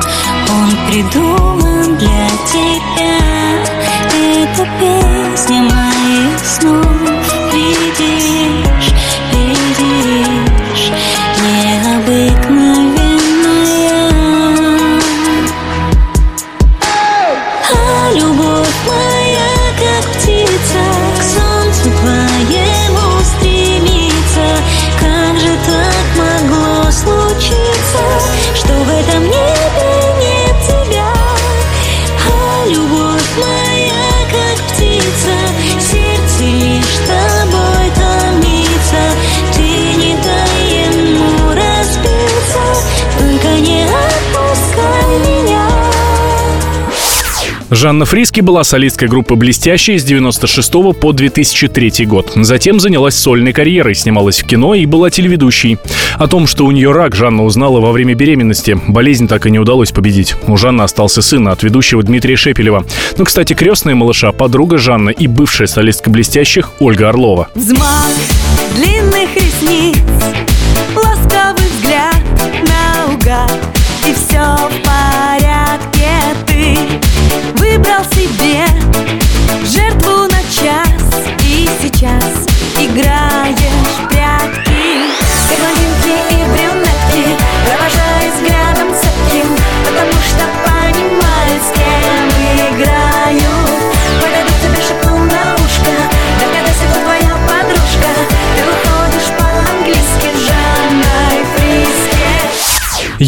он 0.51 0.71
придуман 0.89 1.97
для 1.97 2.29
тебя. 2.53 3.17
Это 4.15 4.67
песня 4.81 5.63
моих 5.63 6.39
снов 6.45 7.16
Жанна 47.71 48.05
Фриски 48.05 48.41
была 48.41 48.63
солисткой 48.63 49.09
группы 49.09 49.35
«Блестящая» 49.35 49.99
с 49.99 50.05
96 50.05 50.71
по 51.01 51.13
2003 51.13 52.07
год. 52.07 52.33
Затем 52.37 52.79
занялась 52.79 53.17
сольной 53.17 53.53
карьерой, 53.53 53.97
снималась 53.97 54.41
в 54.41 54.47
кино 54.47 54.75
и 54.75 54.87
была 54.87 55.11
телеведущей. 55.11 55.79
О 56.17 56.29
том, 56.29 56.47
что 56.47 56.65
у 56.65 56.71
нее 56.71 56.93
рак, 56.93 57.17
Жанна 57.17 57.45
узнала 57.45 57.81
во 57.81 57.91
время 57.91 58.15
беременности. 58.15 58.79
Болезнь 58.87 59.27
так 59.27 59.47
и 59.47 59.51
не 59.51 59.59
удалось 59.59 59.91
победить. 59.91 60.37
У 60.47 60.57
Жанны 60.57 60.83
остался 60.83 61.23
сын 61.23 61.49
от 61.49 61.65
ведущего 61.65 62.05
Дмитрия 62.05 62.37
Шепелева. 62.37 62.85
Ну, 63.19 63.25
кстати, 63.25 63.55
крестная 63.55 63.97
малыша, 63.97 64.31
подруга 64.31 64.79
Жанны 64.79 65.11
и 65.11 65.27
бывшая 65.27 65.67
солистка 65.67 66.09
«Блестящих» 66.09 66.71
Ольга 66.79 67.09
Орлова. 67.09 67.49
Взмах 67.55 68.07
длинных 68.77 69.35
ресниц 69.35 69.97
Ласковый 70.95 71.67
взгляд 71.77 72.17
наугад 72.63 73.53
И 74.09 74.13
все 74.13 74.39
в 74.39 74.83
порядке 74.85 75.16
Выбрал 77.97 78.13
себе 78.13 78.67
жертву 78.67 79.26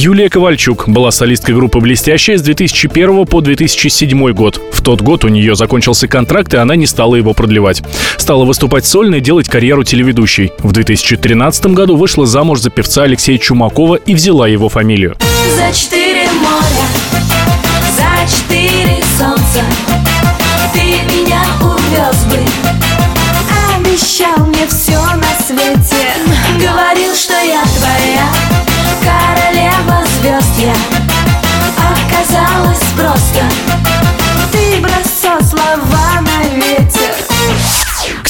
Юлия 0.00 0.30
Ковальчук 0.30 0.88
была 0.88 1.10
солисткой 1.10 1.56
группы 1.56 1.80
«Блестящая» 1.80 2.38
с 2.38 2.42
2001 2.42 3.26
по 3.26 3.40
2007 3.40 4.30
год. 4.30 4.60
В 4.72 4.80
тот 4.80 5.02
год 5.02 5.24
у 5.24 5.28
нее 5.28 5.56
закончился 5.56 6.06
контракт, 6.06 6.54
и 6.54 6.56
она 6.56 6.76
не 6.76 6.86
стала 6.86 7.16
его 7.16 7.34
продлевать. 7.34 7.82
Стала 8.16 8.44
выступать 8.44 8.86
сольно 8.86 9.16
и 9.16 9.20
делать 9.20 9.48
карьеру 9.48 9.82
телеведущей. 9.82 10.52
В 10.58 10.70
2013 10.70 11.74
году 11.74 11.96
вышла 11.96 12.26
замуж 12.26 12.60
за 12.60 12.70
певца 12.70 13.02
Алексея 13.02 13.38
Чумакова 13.38 13.96
и 13.96 14.14
взяла 14.14 14.46
его 14.46 14.68
фамилию. 14.68 15.16
За 15.56 15.76
четыре 15.76 16.28
моря, 16.30 16.86
за 17.96 18.36
четыре 18.36 19.02
солнца 19.18 19.64
Ты 20.74 20.78
меня 21.12 21.42
увез 21.60 22.24
бы 22.26 22.38
Обещал 23.74 24.46
мне 24.46 24.64
все 24.68 25.00
на 25.16 25.44
свете 25.44 26.06
Говорил, 26.60 27.16
что 27.16 27.32
я 27.32 27.64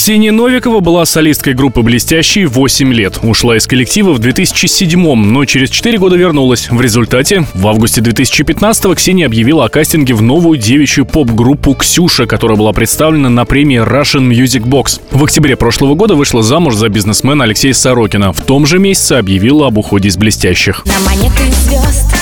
Ксения 0.09 0.33
Новикова 0.33 0.81
была 0.81 1.05
солисткой 1.05 1.53
группы 1.53 1.83
«Блестящие» 1.83 2.47
8 2.47 2.95
лет. 2.95 3.19
Ушла 3.23 3.59
из 3.59 3.67
коллектива 3.67 4.15
в 4.15 4.19
2007 4.19 5.15
но 5.15 5.45
через 5.45 5.69
4 5.69 5.99
года 5.99 6.17
вернулась. 6.17 6.71
В 6.71 6.81
результате 6.81 7.45
в 7.53 7.69
августе 7.69 8.01
2015 8.01 8.97
Ксения 8.97 9.27
объявила 9.27 9.67
о 9.67 9.69
кастинге 9.69 10.15
в 10.15 10.23
новую 10.23 10.59
девичью 10.59 11.05
поп-группу 11.05 11.75
«Ксюша», 11.75 12.25
которая 12.25 12.57
была 12.57 12.73
представлена 12.73 13.29
на 13.29 13.45
премии 13.45 13.85
Russian 13.85 14.31
Music 14.31 14.63
Box. 14.63 15.03
В 15.11 15.23
октябре 15.23 15.57
прошлого 15.57 15.95
года 15.95 16.15
вышла 16.15 16.43
замуж 16.43 16.75
за 16.75 16.89
бизнесмена 16.89 17.45
Алексея 17.45 17.75
Сорокина. 17.75 18.33
В 18.33 18.41
том 18.41 18.65
же 18.65 18.79
месяце 18.79 19.13
объявила 19.13 19.67
об 19.67 19.77
уходе 19.77 20.09
из 20.09 20.17
«Блестящих». 20.17 20.87
На 20.87 20.99
монеты 21.01 21.53
звезд 21.67 22.17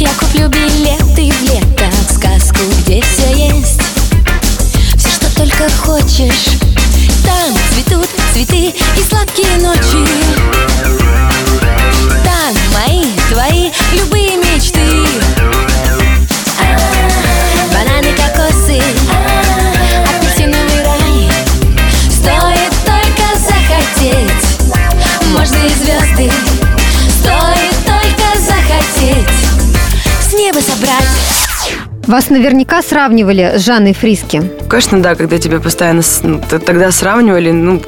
Я 0.00 0.08
куплю 0.18 0.48
билеты 0.48 1.32
в 1.32 1.42
лето 1.44 1.88
В 2.08 2.14
сказку, 2.14 2.58
где 2.80 3.00
все 3.00 3.46
есть 3.46 3.80
Все, 4.96 5.08
что 5.08 5.36
только 5.36 5.70
хочешь 5.76 6.63
цветут 7.84 8.08
цветы 8.32 8.74
и 8.96 9.02
сладкие 9.02 9.56
ночи 9.58 10.73
Вас 32.06 32.28
наверняка 32.30 32.82
сравнивали 32.82 33.54
с 33.56 33.64
Жанной 33.64 33.94
Фриски. 33.94 34.42
Конечно, 34.68 35.00
да, 35.02 35.14
когда 35.14 35.38
тебя 35.38 35.58
постоянно 35.60 36.02
с- 36.02 36.20
ну, 36.22 36.40
тогда 36.64 36.90
сравнивали, 36.90 37.50
ну, 37.50 37.80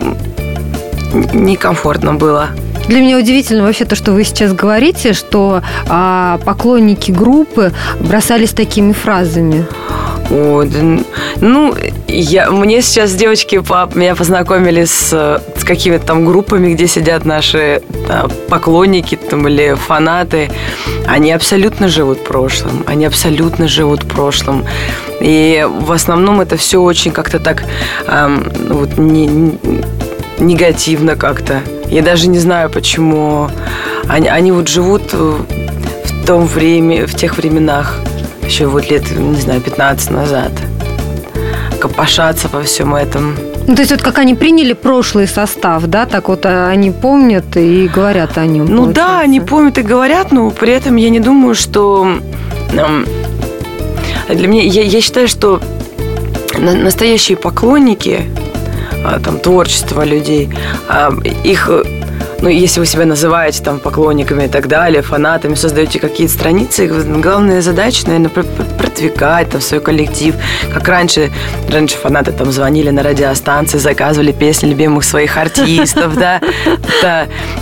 некомфортно 1.32 2.14
было. 2.14 2.48
Для 2.88 3.00
меня 3.00 3.18
удивительно 3.18 3.64
вообще 3.64 3.84
то, 3.84 3.96
что 3.96 4.12
вы 4.12 4.24
сейчас 4.24 4.52
говорите, 4.52 5.12
что 5.12 5.62
а, 5.88 6.38
поклонники 6.44 7.10
группы 7.10 7.72
бросались 8.00 8.50
такими 8.50 8.92
фразами. 8.92 9.66
Ой, 10.30 10.66
да 10.68 11.04
ну, 11.40 11.74
я, 12.08 12.50
мне 12.50 12.82
сейчас 12.82 13.14
девочки 13.14 13.58
по, 13.58 13.88
меня 13.94 14.14
познакомили 14.14 14.84
с, 14.84 15.10
э, 15.12 15.38
с 15.58 15.64
какими-то 15.64 16.06
там 16.06 16.24
группами, 16.24 16.72
где 16.74 16.86
сидят 16.86 17.24
наши 17.24 17.82
а, 18.08 18.28
поклонники 18.48 19.16
там, 19.16 19.46
или 19.46 19.74
фанаты. 19.74 20.50
Они 21.06 21.30
абсолютно 21.32 21.88
живут 21.88 22.24
прошлым. 22.24 22.84
Они 22.86 23.04
абсолютно 23.04 23.68
живут 23.68 24.06
прошлым. 24.06 24.64
И 25.20 25.66
в 25.80 25.92
основном 25.92 26.40
это 26.40 26.56
все 26.56 26.80
очень 26.80 27.12
как-то 27.12 27.38
так 27.38 27.64
ам, 28.06 28.44
вот, 28.68 28.98
не- 28.98 29.26
не- 29.26 29.58
негативно 30.38 31.16
как-то. 31.16 31.60
Я 31.88 32.02
даже 32.02 32.28
не 32.28 32.38
знаю, 32.38 32.70
почему. 32.70 33.48
Они, 34.08 34.28
они 34.28 34.52
вот 34.52 34.68
живут 34.68 35.02
э, 35.12 35.16
в 36.04 36.26
том 36.26 36.46
время, 36.46 37.06
в 37.06 37.14
тех 37.14 37.36
временах, 37.36 38.00
еще 38.46 38.66
вот 38.66 38.90
лет, 38.90 39.10
не 39.10 39.40
знаю, 39.40 39.60
15 39.60 40.10
назад. 40.10 40.52
Копошаться 41.80 42.48
по 42.48 42.62
всем 42.62 42.94
этом. 42.94 43.36
Ну, 43.66 43.74
то 43.74 43.82
есть 43.82 43.90
вот 43.90 44.02
как 44.02 44.18
они 44.18 44.34
приняли 44.34 44.72
прошлый 44.72 45.26
состав, 45.26 45.84
да, 45.86 46.06
так 46.06 46.28
вот 46.28 46.46
а, 46.46 46.68
они 46.68 46.92
помнят 46.92 47.56
и 47.56 47.88
говорят 47.88 48.38
о 48.38 48.46
нем. 48.46 48.66
Ну 48.66 48.86
да, 48.86 48.92
получается. 48.92 49.20
они 49.20 49.40
помнят 49.40 49.78
и 49.78 49.82
говорят, 49.82 50.32
но 50.32 50.50
при 50.50 50.72
этом 50.72 50.96
я 50.96 51.10
не 51.10 51.20
думаю, 51.20 51.54
что... 51.54 52.08
для 54.28 54.48
меня, 54.48 54.62
я, 54.62 54.82
я 54.82 55.00
считаю, 55.00 55.26
что 55.26 55.60
на- 56.56 56.74
настоящие 56.74 57.36
поклонники 57.36 58.22
а, 59.04 59.18
там, 59.18 59.38
творчества 59.38 60.04
людей, 60.04 60.48
а, 60.88 61.12
их, 61.44 61.68
ну, 62.40 62.48
если 62.48 62.80
вы 62.80 62.86
себя 62.86 63.06
называете 63.06 63.62
там 63.62 63.78
поклонниками 63.80 64.44
и 64.44 64.48
так 64.48 64.68
далее, 64.68 65.02
фанатами, 65.02 65.54
создаете 65.54 65.98
какие-то 65.98 66.32
страницы, 66.34 66.86
главная 66.86 67.62
задача, 67.62 68.06
наверное, 68.06 68.28
пр- 68.30 68.44
пр- 68.44 68.66
продвигать 68.78 69.50
там 69.50 69.60
свой 69.60 69.80
коллектив. 69.80 70.34
Как 70.72 70.86
раньше, 70.88 71.30
раньше 71.70 71.96
фанаты 71.96 72.32
там 72.32 72.52
звонили 72.52 72.90
на 72.90 73.02
радиостанции, 73.02 73.78
заказывали 73.78 74.32
песни 74.32 74.68
любимых 74.68 75.04
своих 75.04 75.36
артистов, 75.36 76.16
да. 76.16 76.40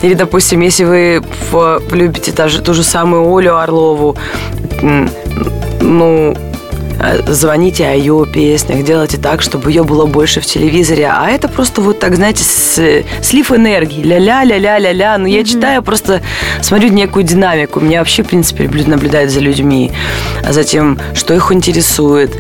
Или, 0.02 0.14
допустим, 0.14 0.60
если 0.60 0.84
вы 0.84 1.22
любите 1.92 2.32
та 2.32 2.48
ту 2.48 2.74
же 2.74 2.82
самую 2.82 3.32
Олю 3.34 3.56
Орлову, 3.56 4.16
ну, 5.80 6.36
звоните 7.26 7.86
о 7.86 7.92
ее 7.94 8.26
песнях, 8.32 8.84
делайте 8.84 9.18
так, 9.18 9.42
чтобы 9.42 9.70
ее 9.70 9.84
было 9.84 10.06
больше 10.06 10.40
в 10.40 10.46
телевизоре. 10.46 11.08
А 11.12 11.28
это 11.30 11.48
просто 11.48 11.80
вот 11.80 11.98
так, 11.98 12.14
знаете, 12.16 12.44
с- 12.44 13.02
слив 13.22 13.50
энергии. 13.52 14.02
Ля-ля, 14.02 14.44
ля-ля, 14.44 14.78
ля-ля. 14.78 15.18
Ну, 15.18 15.26
я 15.26 15.44
читаю, 15.44 15.82
просто 15.82 16.22
смотрю 16.62 16.88
некую 16.90 17.24
динамику. 17.24 17.80
Меня 17.80 17.98
вообще, 17.98 18.22
в 18.22 18.28
принципе, 18.28 18.64
люблю 18.64 18.84
наблюдать 18.86 19.30
за 19.30 19.40
людьми. 19.40 19.92
А 20.46 20.52
затем, 20.52 20.98
что 21.14 21.34
их 21.34 21.50
интересует. 21.52 22.32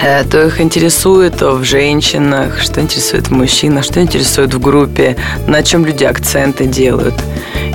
Э, 0.00 0.24
То 0.24 0.46
их 0.46 0.60
интересует 0.60 1.40
в 1.40 1.62
женщинах, 1.64 2.60
что 2.60 2.80
интересует 2.80 3.28
в 3.28 3.30
мужчинах, 3.32 3.84
что 3.84 4.00
интересует 4.02 4.52
в 4.52 4.60
группе, 4.60 5.16
на 5.46 5.62
чем 5.62 5.84
люди 5.86 6.04
акценты 6.04 6.66
делают. 6.66 7.14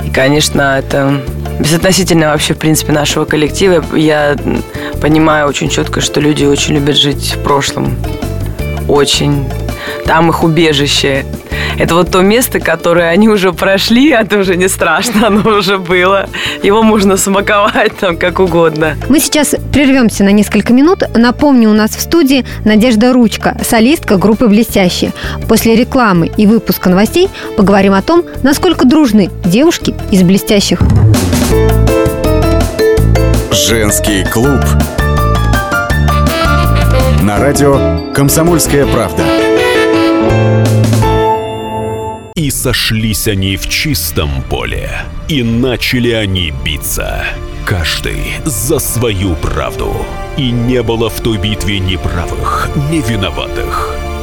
И, 0.04 0.10
конечно, 0.10 0.78
это 0.78 1.20
безотносительно 1.58 2.28
вообще, 2.28 2.54
в 2.54 2.58
принципе, 2.58 2.92
нашего 2.92 3.24
коллектива. 3.24 3.84
Я 3.96 4.36
понимаю 5.00 5.48
очень 5.48 5.68
четко, 5.68 6.00
что 6.00 6.20
люди 6.20 6.44
очень 6.44 6.74
любят 6.74 6.96
жить 6.96 7.34
в 7.36 7.42
прошлом. 7.42 7.96
Очень. 8.88 9.44
Там 10.04 10.30
их 10.30 10.42
убежище. 10.44 11.24
Это 11.78 11.94
вот 11.94 12.10
то 12.10 12.20
место, 12.20 12.60
которое 12.60 13.08
они 13.08 13.28
уже 13.28 13.52
прошли, 13.52 14.12
а 14.12 14.22
это 14.22 14.38
уже 14.38 14.56
не 14.56 14.68
страшно, 14.68 15.26
оно 15.28 15.58
уже 15.58 15.78
было. 15.78 16.28
Его 16.62 16.82
можно 16.82 17.16
смаковать 17.16 17.96
там 17.96 18.16
как 18.16 18.40
угодно. 18.40 18.96
Мы 19.08 19.20
сейчас 19.20 19.54
прервемся 19.72 20.24
на 20.24 20.30
несколько 20.30 20.72
минут. 20.72 21.02
Напомню, 21.14 21.70
у 21.70 21.74
нас 21.74 21.92
в 21.92 22.00
студии 22.00 22.44
Надежда 22.64 23.12
Ручка, 23.12 23.56
солистка 23.64 24.16
группы 24.16 24.46
«Блестящие». 24.48 25.12
После 25.48 25.76
рекламы 25.76 26.30
и 26.36 26.46
выпуска 26.46 26.90
новостей 26.90 27.28
поговорим 27.56 27.94
о 27.94 28.02
том, 28.02 28.24
насколько 28.42 28.86
дружны 28.86 29.30
девушки 29.44 29.94
из 30.10 30.22
«Блестящих». 30.22 30.80
Женский 33.52 34.24
клуб. 34.24 34.60
На 37.22 37.38
радио 37.38 38.12
«Комсомольская 38.14 38.86
правда». 38.86 39.24
И 42.36 42.50
сошлись 42.50 43.26
они 43.26 43.56
в 43.56 43.68
чистом 43.68 44.42
поле, 44.44 44.90
и 45.28 45.42
начали 45.42 46.12
они 46.12 46.52
биться. 46.64 47.24
Каждый 47.66 48.34
за 48.44 48.78
свою 48.78 49.34
правду. 49.34 49.96
И 50.36 50.52
не 50.52 50.82
было 50.82 51.10
в 51.10 51.20
той 51.20 51.36
битве 51.36 51.80
ни 51.80 51.96
правых, 51.96 52.70
ни 52.90 52.98
виноватых. 52.98 54.09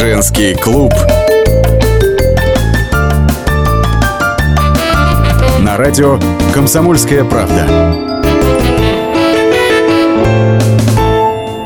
Женский 0.00 0.54
клуб. 0.54 0.94
На 5.60 5.76
радио 5.76 6.18
«Комсомольская 6.54 7.22
правда». 7.22 7.66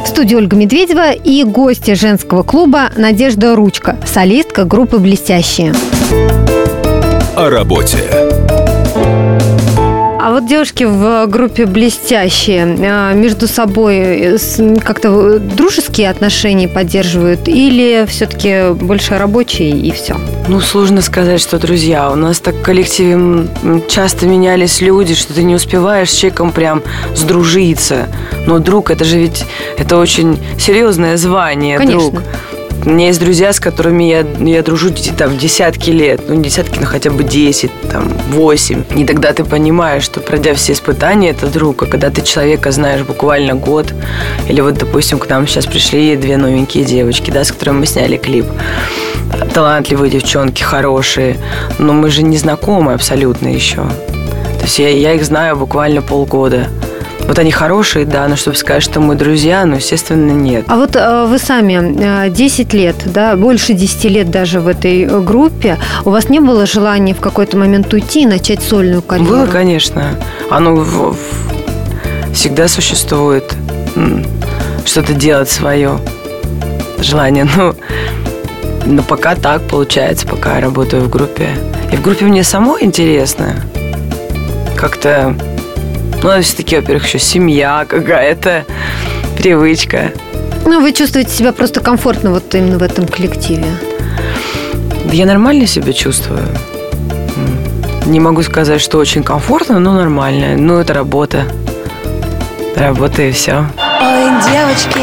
В 0.05 0.09
студии 0.09 0.35
Ольга 0.35 0.57
Медведева 0.57 1.12
и 1.12 1.44
гости 1.44 1.94
женского 1.94 2.42
клуба 2.42 2.90
Надежда 2.97 3.55
Ручка, 3.55 3.99
солистка 4.05 4.64
группы 4.64 4.99
«Блестящие». 4.99 5.73
О 7.37 7.49
работе. 7.49 7.99
Вот 10.35 10.49
девушки 10.49 10.83
в 10.83 11.29
группе 11.29 11.64
«Блестящие» 11.64 12.77
а, 12.81 13.12
между 13.12 13.47
собой 13.47 13.99
э, 13.99 14.38
как-то 14.85 15.38
дружеские 15.38 16.11
отношения 16.11 16.66
поддерживают 16.66 17.47
или 17.47 18.05
все-таки 18.09 18.73
больше 18.75 19.16
рабочие 19.16 19.70
и 19.70 19.92
все? 19.92 20.16
Ну, 20.49 20.59
сложно 20.59 21.03
сказать, 21.03 21.40
что 21.40 21.61
друзья. 21.61 22.11
У 22.11 22.16
нас 22.16 22.40
так 22.40 22.57
в 22.57 22.62
коллективе 22.62 23.47
часто 23.88 24.27
менялись 24.27 24.81
люди, 24.81 25.14
что 25.14 25.33
ты 25.33 25.44
не 25.44 25.55
успеваешь 25.55 26.11
с 26.11 26.16
человеком 26.16 26.51
прям 26.51 26.83
сдружиться. 27.14 28.09
Но 28.44 28.59
друг, 28.59 28.90
это 28.90 29.05
же 29.05 29.20
ведь, 29.20 29.44
это 29.79 29.99
очень 29.99 30.40
серьезное 30.59 31.16
звание, 31.16 31.79
Конечно. 31.79 32.11
друг. 32.11 32.25
У 32.87 32.90
меня 32.90 33.07
есть 33.07 33.20
друзья, 33.20 33.51
с 33.51 33.61
которыми 33.61 34.05
я, 34.05 34.27
я 34.40 34.62
дружу 34.62 34.90
там 35.16 35.38
десятки 35.38 35.88
лет. 35.88 36.20
Ну, 36.29 36.42
десятки, 36.42 36.79
но 36.79 36.85
хотя 36.85 37.11
бы 37.11 37.25
10, 37.25 37.70
там, 37.90 38.12
8. 38.29 38.85
И 38.97 39.07
тогда 39.07 39.33
ты 39.33 39.42
понимаешь, 39.42 40.03
что 40.03 40.20
пройдя 40.20 40.53
все 40.55 40.75
испытания, 40.75 41.31
это 41.31 41.47
друг. 41.47 41.83
А 41.83 41.87
когда 41.87 42.11
ты 42.11 42.20
человека 42.20 42.73
знаешь 42.73 43.01
буквально 43.01 43.55
год, 43.55 43.94
или 44.49 44.61
вот, 44.61 44.75
допустим, 44.75 45.18
к 45.18 45.29
нам 45.31 45.47
сейчас 45.47 45.64
пришли 45.64 46.14
две 46.16 46.37
новенькие 46.37 46.85
девочки, 46.85 47.31
да, 47.31 47.44
с 47.44 47.53
которыми 47.53 47.79
мы 47.79 47.87
сняли 47.87 48.18
клип. 48.18 48.44
Талантливые 49.55 50.11
девчонки, 50.11 50.62
хорошие. 50.62 51.38
Но 51.79 51.94
мы 51.94 52.11
же 52.11 52.23
не 52.23 52.37
знакомы 52.37 52.92
абсолютно 52.92 53.49
еще. 53.49 53.77
То 53.77 54.64
есть 54.64 54.79
я, 54.79 54.90
я 54.90 55.14
их 55.14 55.25
знаю 55.25 55.57
буквально 55.57 56.03
полгода. 56.03 56.68
Вот 57.27 57.39
они 57.39 57.51
хорошие, 57.51 58.05
да, 58.05 58.29
но 58.29 58.37
чтобы 58.37 58.57
сказать, 58.57 58.83
что 58.83 59.01
мы 59.01 59.15
друзья, 59.15 59.65
ну, 59.65 59.77
естественно, 59.77 60.31
нет. 60.33 60.65
А 60.69 60.77
вот 60.77 60.95
э, 60.95 61.25
вы 61.27 61.39
сами 61.39 62.27
э, 62.27 62.31
10 62.31 62.75
лет, 62.75 62.97
да, 63.07 63.35
больше 63.37 63.73
10 63.73 64.05
лет 64.11 64.31
даже 64.31 64.61
в 64.61 64.69
этой 64.69 65.07
группе, 65.23 65.79
у 66.05 66.11
вас 66.11 66.29
не 66.29 66.41
было 66.41 66.67
желания 66.67 67.15
в 67.15 67.21
какой-то 67.21 67.57
момент 67.57 67.93
уйти 67.95 68.23
и 68.23 68.27
начать 68.27 68.63
сольную 68.63 69.01
карьеру? 69.01 69.31
Было, 69.31 69.47
конечно. 69.47 70.17
Оно 70.51 70.75
в- 70.75 71.15
в- 71.15 72.35
всегда 72.35 72.69
существует. 72.69 73.55
Что-то 74.85 75.15
делать 75.15 75.49
свое 75.51 75.99
желание. 77.01 77.47
Ну, 77.57 77.75
но 78.97 79.03
пока 79.03 79.35
так 79.35 79.63
получается, 79.63 80.27
пока 80.27 80.57
я 80.57 80.61
работаю 80.61 81.05
в 81.05 81.09
группе. 81.09 81.49
И 81.91 81.97
в 81.97 82.03
группе 82.03 82.27
мне 82.27 82.45
самой 82.45 82.85
интересно. 82.85 83.57
Как-то, 84.77 85.35
ну, 86.25 86.43
все-таки, 86.43 86.77
во-первых, 86.77 87.07
еще 87.07 87.19
семья 87.19 87.85
какая-то, 87.87 88.65
привычка. 89.37 90.11
Ну, 90.65 90.81
вы 90.81 90.93
чувствуете 90.93 91.31
себя 91.31 91.53
просто 91.53 91.81
комфортно 91.81 92.31
вот 92.31 92.55
именно 92.55 92.79
в 92.79 92.83
этом 92.83 93.07
коллективе? 93.07 93.67
Да 95.05 95.13
я 95.13 95.27
нормально 95.27 95.67
себя 95.67 95.93
чувствую. 95.93 96.43
Не 98.07 98.21
могу 98.21 98.43
сказать, 98.43 98.81
что 98.81 98.99
очень 98.99 99.23
комфортно, 99.23 99.79
но 99.79 99.93
нормально. 99.93 100.57
Ну, 100.57 100.79
это 100.79 100.95
работа. 100.95 101.45
Работа 102.75 103.23
и 103.23 103.33
все. 103.33 103.67
Ой, 103.79 104.31
девочки, 104.51 105.01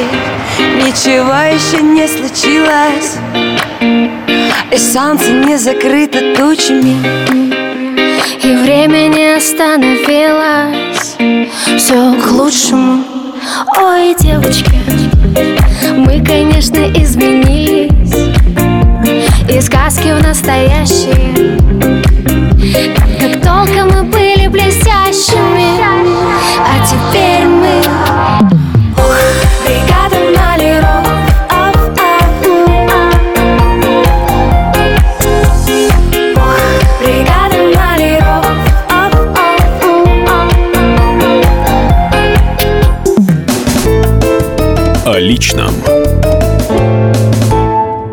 ничего 0.84 1.34
еще 1.54 1.82
не 1.82 2.08
случилось 2.08 3.18
И 4.72 4.78
солнце 4.78 5.32
не 5.32 5.58
закрыто 5.58 6.36
тучами 6.36 7.61
И 8.44 8.56
время 8.56 9.08
не 9.08 9.36
остановилось. 9.36 11.16
Все 11.78 12.14
к 12.14 12.32
лучшему. 12.32 13.04
Ой, 13.78 14.16
девочки 14.20 14.72
Мы, 15.96 16.24
конечно, 16.24 16.80
изменились. 16.94 18.14
Из 19.50 19.66
сказки 19.66 20.14
в 20.14 20.22
настоящие. 20.22 21.58
Как 23.20 23.42
только 23.42 23.86
мы 23.86 24.04
были 24.04 24.48
блестящими 24.48 25.82
А 26.60 26.86
теперь 26.86 27.48
мы 27.48 28.41
личном 45.42 45.74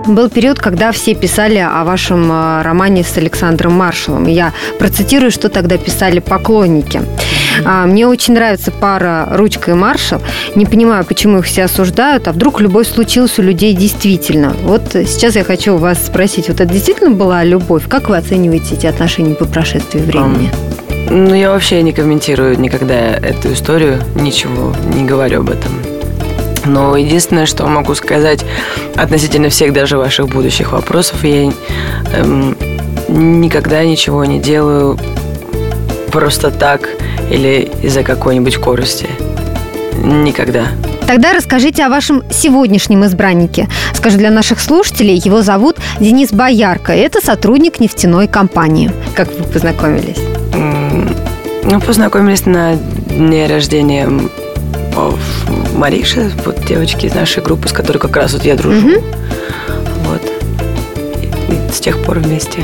Был 0.06 0.30
период, 0.30 0.58
когда 0.58 0.92
все 0.92 1.14
писали 1.14 1.58
о 1.58 1.84
вашем 1.84 2.32
э, 2.32 2.62
романе 2.62 3.04
с 3.04 3.18
Александром 3.18 3.74
Маршалом. 3.74 4.26
Я 4.26 4.54
процитирую, 4.78 5.30
что 5.30 5.50
тогда 5.50 5.76
писали 5.76 6.20
поклонники. 6.20 7.02
А, 7.66 7.84
Мне 7.84 8.06
очень 8.06 8.32
нравится 8.32 8.70
пара 8.70 9.28
Ручка 9.32 9.72
и 9.72 9.74
Маршал. 9.74 10.22
Не 10.54 10.64
понимаю, 10.64 11.04
почему 11.04 11.40
их 11.40 11.44
все 11.44 11.64
осуждают, 11.64 12.26
а 12.26 12.32
вдруг 12.32 12.62
любовь 12.62 12.88
случилась 12.88 13.38
у 13.38 13.42
людей 13.42 13.74
действительно. 13.74 14.56
Вот 14.62 14.84
сейчас 14.92 15.36
я 15.36 15.44
хочу 15.44 15.74
у 15.74 15.78
вас 15.78 16.06
спросить, 16.06 16.48
вот 16.48 16.60
это 16.60 16.72
действительно 16.72 17.10
была 17.10 17.44
любовь? 17.44 17.86
Как 17.86 18.08
вы 18.08 18.16
оцениваете 18.16 18.76
эти 18.76 18.86
отношения 18.86 19.34
по 19.34 19.44
прошествии 19.44 20.00
времени? 20.00 20.50
Ну, 21.10 21.34
я 21.34 21.50
вообще 21.50 21.82
не 21.82 21.92
комментирую 21.92 22.58
никогда 22.58 22.94
эту 22.94 23.52
историю, 23.52 24.00
ничего 24.14 24.74
не 24.94 25.04
говорю 25.04 25.40
об 25.40 25.50
этом. 25.50 25.87
Но 26.68 26.96
единственное, 26.96 27.46
что 27.46 27.66
могу 27.66 27.94
сказать 27.94 28.44
относительно 28.94 29.48
всех 29.48 29.72
даже 29.72 29.96
ваших 29.96 30.28
будущих 30.28 30.72
вопросов, 30.72 31.24
я 31.24 31.50
эм, 32.14 32.56
никогда 33.08 33.82
ничего 33.84 34.24
не 34.24 34.38
делаю 34.38 34.98
просто 36.12 36.50
так 36.50 36.88
или 37.30 37.70
из-за 37.82 38.02
какой-нибудь 38.02 38.56
корости. 38.58 39.08
Никогда. 40.02 40.66
Тогда 41.06 41.32
расскажите 41.32 41.84
о 41.84 41.88
вашем 41.88 42.22
сегодняшнем 42.30 43.04
избраннике. 43.06 43.66
Скажу 43.94 44.18
для 44.18 44.30
наших 44.30 44.60
слушателей, 44.60 45.16
его 45.16 45.42
зовут 45.42 45.76
Денис 46.00 46.30
Боярко. 46.32 46.92
Это 46.92 47.24
сотрудник 47.24 47.80
нефтяной 47.80 48.28
компании. 48.28 48.92
Как 49.14 49.28
вы 49.38 49.44
познакомились? 49.44 50.18
М, 50.54 51.08
Ну, 51.64 51.80
познакомились 51.80 52.46
на 52.46 52.76
дне 52.76 53.46
рождения 53.46 54.08
м, 54.92 54.98
о, 54.98 55.18
Мариши, 55.76 56.30
вот 56.44 56.64
девочки 56.66 57.06
из 57.06 57.14
нашей 57.14 57.42
группы, 57.42 57.68
с 57.68 57.72
которой 57.72 57.98
как 57.98 58.16
раз 58.16 58.32
вот 58.32 58.44
я 58.44 58.54
дружу. 58.56 58.88
Мгм. 58.88 59.02
Вот. 60.04 60.20
И- 61.22 61.54
и 61.54 61.72
с 61.72 61.80
тех 61.80 62.02
пор 62.02 62.18
вместе. 62.18 62.60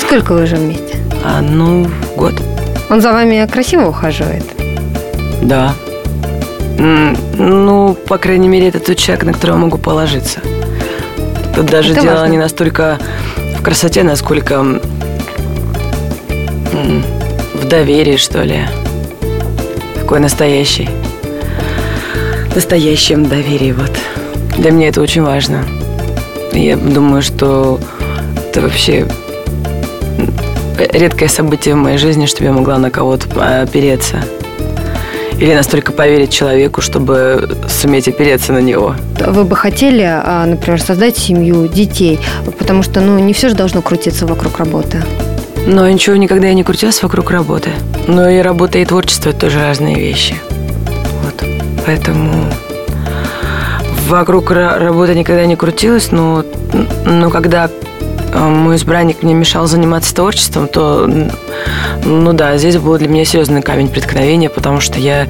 Сколько 0.00 0.32
вы 0.34 0.44
уже 0.44 0.56
вместе? 0.56 0.96
А, 1.24 1.40
ну, 1.40 1.86
год. 2.16 2.34
Он 2.90 3.00
за 3.00 3.12
вами 3.12 3.46
красиво 3.50 3.86
ухаживает? 3.88 4.44
Да. 5.42 5.72
Ну, 6.78 7.94
по 8.08 8.18
крайней 8.18 8.48
мере, 8.48 8.68
это 8.68 8.80
тот 8.80 8.96
человек, 8.96 9.24
на 9.24 9.32
которого 9.32 9.56
могу 9.56 9.78
положиться. 9.78 10.40
Тут 11.54 11.66
даже 11.66 11.92
Это 11.92 12.02
дело 12.02 12.14
важно. 12.20 12.32
не 12.32 12.38
настолько 12.38 12.98
в 13.58 13.62
красоте, 13.62 14.02
насколько 14.02 14.80
в 17.54 17.68
доверии, 17.68 18.16
что 18.16 18.42
ли. 18.42 18.60
Такой 19.94 20.20
настоящий. 20.20 20.88
Настоящем 22.54 23.26
доверии, 23.26 23.72
вот. 23.72 23.90
Для 24.56 24.70
меня 24.70 24.88
это 24.88 25.00
очень 25.00 25.22
важно. 25.22 25.64
Я 26.52 26.76
думаю, 26.76 27.20
что 27.20 27.80
это 28.36 28.60
вообще 28.60 29.06
редкое 30.92 31.28
событие 31.28 31.74
в 31.74 31.78
моей 31.78 31.98
жизни, 31.98 32.26
чтобы 32.26 32.44
я 32.44 32.52
могла 32.52 32.78
на 32.78 32.90
кого-то 32.90 33.62
опереться. 33.62 34.24
Или 35.38 35.52
настолько 35.52 35.90
поверить 35.90 36.32
человеку, 36.32 36.80
чтобы 36.80 37.48
суметь 37.68 38.06
опереться 38.06 38.52
на 38.52 38.58
него. 38.58 38.94
Вы 39.26 39.42
бы 39.42 39.56
хотели, 39.56 40.02
а, 40.02 40.46
например, 40.46 40.80
создать 40.80 41.18
семью, 41.18 41.66
детей? 41.66 42.20
Потому 42.56 42.84
что, 42.84 43.00
ну, 43.00 43.18
не 43.18 43.32
все 43.32 43.48
же 43.48 43.56
должно 43.56 43.82
крутиться 43.82 44.26
вокруг 44.26 44.58
работы. 44.58 45.02
Но 45.66 45.88
ничего 45.88 46.14
никогда 46.14 46.46
я 46.46 46.54
не 46.54 46.62
крутилась 46.62 47.02
вокруг 47.02 47.32
работы. 47.32 47.70
Но 48.06 48.28
и 48.28 48.38
работа, 48.38 48.78
и 48.78 48.84
творчество– 48.84 49.28
это 49.30 49.40
тоже 49.40 49.58
разные 49.58 49.96
вещи. 49.96 50.36
Поэтому 51.86 52.50
вокруг 54.08 54.50
ра- 54.50 54.78
работы 54.78 55.14
никогда 55.14 55.46
не 55.46 55.56
крутилась, 55.56 56.10
но, 56.12 56.44
но 57.04 57.30
когда 57.30 57.68
э, 58.32 58.38
мой 58.38 58.76
избранник 58.76 59.22
мне 59.22 59.34
мешал 59.34 59.66
заниматься 59.66 60.14
творчеством, 60.14 60.68
то, 60.68 61.08
ну 62.04 62.32
да, 62.32 62.56
здесь 62.56 62.76
был 62.78 62.96
для 62.98 63.08
меня 63.08 63.24
серьезный 63.24 63.62
камень 63.62 63.88
преткновения, 63.88 64.48
потому 64.50 64.80
что 64.80 64.98
я 64.98 65.26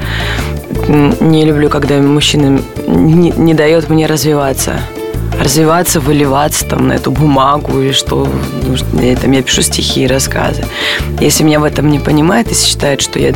не 0.89 1.45
люблю, 1.45 1.71
когда 1.71 1.97
мужчина 1.99 2.61
не, 2.87 3.31
не 3.31 3.55
дает 3.55 3.89
мне 3.89 4.07
развиваться. 4.07 4.75
Развиваться, 5.41 6.01
выливаться 6.01 6.65
там 6.65 6.89
на 6.89 6.95
эту 6.95 7.11
бумагу 7.11 7.81
или 7.81 7.93
что. 7.93 8.29
ну, 8.93 9.03
я, 9.03 9.17
там, 9.17 9.33
я 9.33 9.43
пишу 9.43 9.63
стихи, 9.63 10.07
рассказы. 10.07 10.65
Если 11.21 11.45
меня 11.45 11.61
в 11.61 11.65
этом 11.65 11.91
не 11.91 11.99
понимает, 11.99 12.49
если 12.49 12.67
считает, 12.67 13.01
что 13.01 13.19
я 13.19 13.33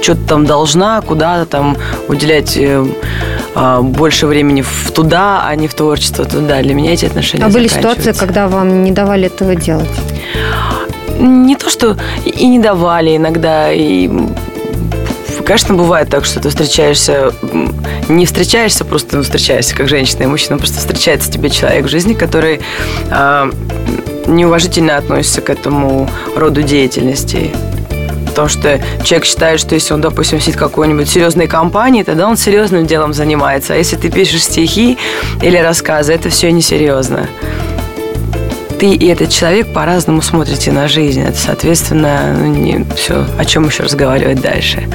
что-то 0.00 0.20
там 0.28 0.46
должна 0.46 1.00
куда-то 1.00 1.46
там 1.46 1.76
уделять 2.08 2.56
э, 2.56 2.84
а, 3.54 3.82
больше 3.82 4.26
времени 4.26 4.62
в 4.62 4.90
туда, 4.92 5.44
а 5.46 5.54
не 5.54 5.68
в 5.68 5.74
творчество, 5.74 6.24
то 6.24 6.40
да, 6.40 6.62
для 6.62 6.74
меня 6.74 6.92
эти 6.92 7.04
отношения 7.06 7.44
А 7.44 7.48
были 7.48 7.68
ситуации, 7.68 8.12
когда 8.12 8.48
вам 8.48 8.82
не 8.82 8.92
давали 8.92 9.26
этого 9.26 9.54
делать? 9.54 9.90
Не 11.18 11.56
то, 11.56 11.68
что 11.68 11.96
и 12.24 12.48
не 12.48 12.58
давали 12.58 13.16
иногда, 13.16 13.70
и 13.72 14.10
Конечно, 15.44 15.74
бывает 15.74 16.08
так, 16.08 16.24
что 16.24 16.40
ты 16.40 16.48
встречаешься, 16.48 17.32
не 18.08 18.26
встречаешься, 18.26 18.84
просто 18.84 19.16
ну, 19.16 19.22
встречаешься 19.22 19.74
как 19.74 19.88
женщина 19.88 20.22
и 20.22 20.26
мужчина, 20.26 20.58
просто 20.58 20.78
встречается 20.78 21.30
тебе 21.30 21.50
человек 21.50 21.86
в 21.86 21.88
жизни, 21.88 22.14
который 22.14 22.60
а, 23.10 23.50
неуважительно 24.26 24.96
относится 24.96 25.40
к 25.40 25.50
этому 25.50 26.08
роду 26.36 26.62
деятельности. 26.62 27.50
Потому 28.26 28.48
что 28.48 28.80
человек 29.04 29.26
считает, 29.26 29.60
что 29.60 29.74
если 29.74 29.92
он, 29.92 30.00
допустим, 30.00 30.40
сидит 30.40 30.56
в 30.56 30.58
какой-нибудь 30.58 31.08
серьезной 31.08 31.48
компании, 31.48 32.02
тогда 32.02 32.26
он 32.28 32.38
серьезным 32.38 32.86
делом 32.86 33.12
занимается. 33.12 33.74
А 33.74 33.76
если 33.76 33.96
ты 33.96 34.10
пишешь 34.10 34.44
стихи 34.44 34.96
или 35.42 35.58
рассказы, 35.58 36.14
это 36.14 36.30
все 36.30 36.50
несерьезно 36.50 37.28
ты 38.82 38.94
и 38.94 39.06
этот 39.06 39.30
человек 39.30 39.72
по-разному 39.72 40.22
смотрите 40.22 40.72
на 40.72 40.88
жизнь. 40.88 41.20
Это, 41.20 41.38
соответственно, 41.38 42.34
ну, 42.36 42.46
не 42.46 42.84
все, 42.96 43.24
о 43.38 43.44
чем 43.44 43.64
еще 43.64 43.84
разговаривать 43.84 44.40
дальше. 44.40 44.88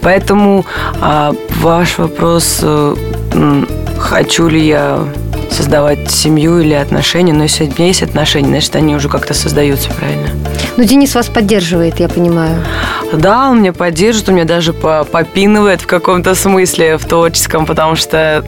Поэтому 0.00 0.66
а, 1.00 1.32
ваш 1.60 1.98
вопрос, 1.98 2.58
э, 2.62 2.96
хочу 3.96 4.48
ли 4.48 4.66
я 4.66 5.04
создавать 5.52 6.10
семью 6.10 6.58
или 6.58 6.74
отношения, 6.74 7.32
но 7.32 7.44
если 7.44 7.66
у 7.66 7.68
меня 7.68 7.86
есть 7.86 8.02
отношения, 8.02 8.48
значит, 8.48 8.74
они 8.74 8.96
уже 8.96 9.08
как-то 9.08 9.34
создаются, 9.34 9.90
правильно? 9.90 10.30
Ну, 10.76 10.82
Денис 10.82 11.14
вас 11.14 11.28
поддерживает, 11.28 12.00
я 12.00 12.08
понимаю. 12.08 12.64
Да, 13.12 13.50
он 13.50 13.60
меня 13.60 13.72
поддержит, 13.72 14.28
он 14.28 14.34
меня 14.34 14.46
даже 14.46 14.72
по- 14.72 15.04
попинывает 15.04 15.80
в 15.80 15.86
каком-то 15.86 16.34
смысле, 16.34 16.98
в 16.98 17.04
творческом, 17.04 17.66
потому 17.66 17.94
что 17.94 18.44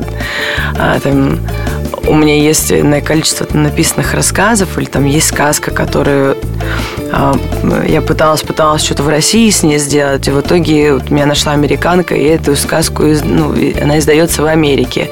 а, 0.77 0.99
там, 0.99 1.39
у 2.07 2.15
меня 2.15 2.37
есть 2.37 2.73
иное 2.73 3.01
количество 3.01 3.47
написанных 3.53 4.15
рассказов, 4.15 4.79
или 4.79 4.87
там 4.87 5.05
есть 5.05 5.29
сказка, 5.29 5.71
которую 5.71 6.37
а, 7.13 7.35
я 7.87 8.01
пыталась, 8.03 8.43
пыталась 8.43 8.83
что-то 8.83 9.03
в 9.03 9.09
России 9.09 9.51
с 9.51 9.63
ней 9.63 9.79
сделать, 9.79 10.27
и 10.29 10.31
в 10.31 10.41
итоге 10.41 10.95
вот 10.95 11.11
меня 11.11 11.27
нашла 11.27 11.53
американка, 11.53 12.15
и 12.15 12.25
эту 12.25 12.57
сказку, 12.57 13.05
ну, 13.05 13.55
она 13.81 13.99
издается 13.99 14.43
в 14.43 14.47
Америке. 14.47 15.11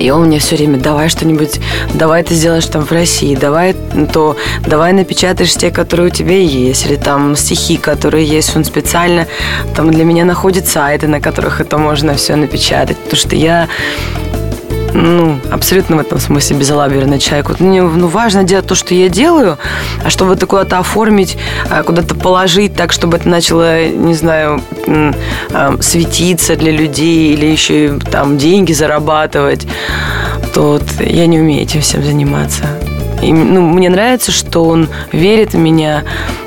И 0.00 0.10
он 0.10 0.28
мне 0.28 0.38
все 0.38 0.56
время, 0.56 0.78
давай 0.78 1.10
что-нибудь, 1.10 1.60
давай 1.92 2.22
ты 2.22 2.34
сделаешь 2.34 2.64
там 2.64 2.86
в 2.86 2.90
России, 2.90 3.36
давай 3.36 3.74
то, 4.14 4.34
давай 4.66 4.94
напечатаешь 4.94 5.54
те, 5.54 5.70
которые 5.70 6.06
у 6.06 6.10
тебя 6.10 6.38
есть, 6.38 6.86
или 6.86 6.96
там 6.96 7.36
стихи, 7.36 7.76
которые 7.76 8.24
есть. 8.24 8.56
Он 8.56 8.64
специально 8.64 9.26
там 9.76 9.90
для 9.90 10.04
меня 10.04 10.24
находит 10.24 10.66
сайты, 10.66 11.06
на 11.06 11.20
которых 11.20 11.60
это 11.60 11.76
можно 11.76 12.14
все 12.14 12.36
напечатать, 12.36 12.96
потому 12.96 13.16
что 13.20 13.36
я 13.36 13.68
ну, 14.94 15.38
абсолютно 15.50 15.96
в 15.96 16.00
этом 16.00 16.18
смысле 16.18 16.56
безалаберный 16.56 17.18
человек. 17.18 17.48
Вот 17.48 17.60
мне 17.60 17.82
ну, 17.82 18.08
важно 18.08 18.44
делать 18.44 18.66
то, 18.66 18.74
что 18.74 18.94
я 18.94 19.08
делаю, 19.08 19.58
а 20.04 20.10
чтобы 20.10 20.34
это 20.34 20.46
куда-то 20.46 20.78
оформить, 20.78 21.36
а, 21.70 21.82
куда-то 21.82 22.14
положить 22.14 22.74
так, 22.74 22.92
чтобы 22.92 23.16
это 23.16 23.28
начало, 23.28 23.88
не 23.88 24.14
знаю, 24.14 24.62
а, 25.52 25.76
светиться 25.80 26.56
для 26.56 26.72
людей 26.72 27.34
или 27.34 27.46
еще 27.46 27.86
и 27.86 27.98
там 27.98 28.38
деньги 28.38 28.72
зарабатывать, 28.72 29.66
то 30.54 30.72
вот 30.72 30.84
я 31.00 31.26
не 31.26 31.38
умею 31.38 31.62
этим 31.62 31.80
всем 31.80 32.02
заниматься. 32.02 32.64
И, 33.22 33.32
ну, 33.32 33.60
мне 33.60 33.90
нравится, 33.90 34.32
что 34.32 34.64
он 34.64 34.88
верит 35.12 35.52
в 35.52 35.58
меня 35.58 36.04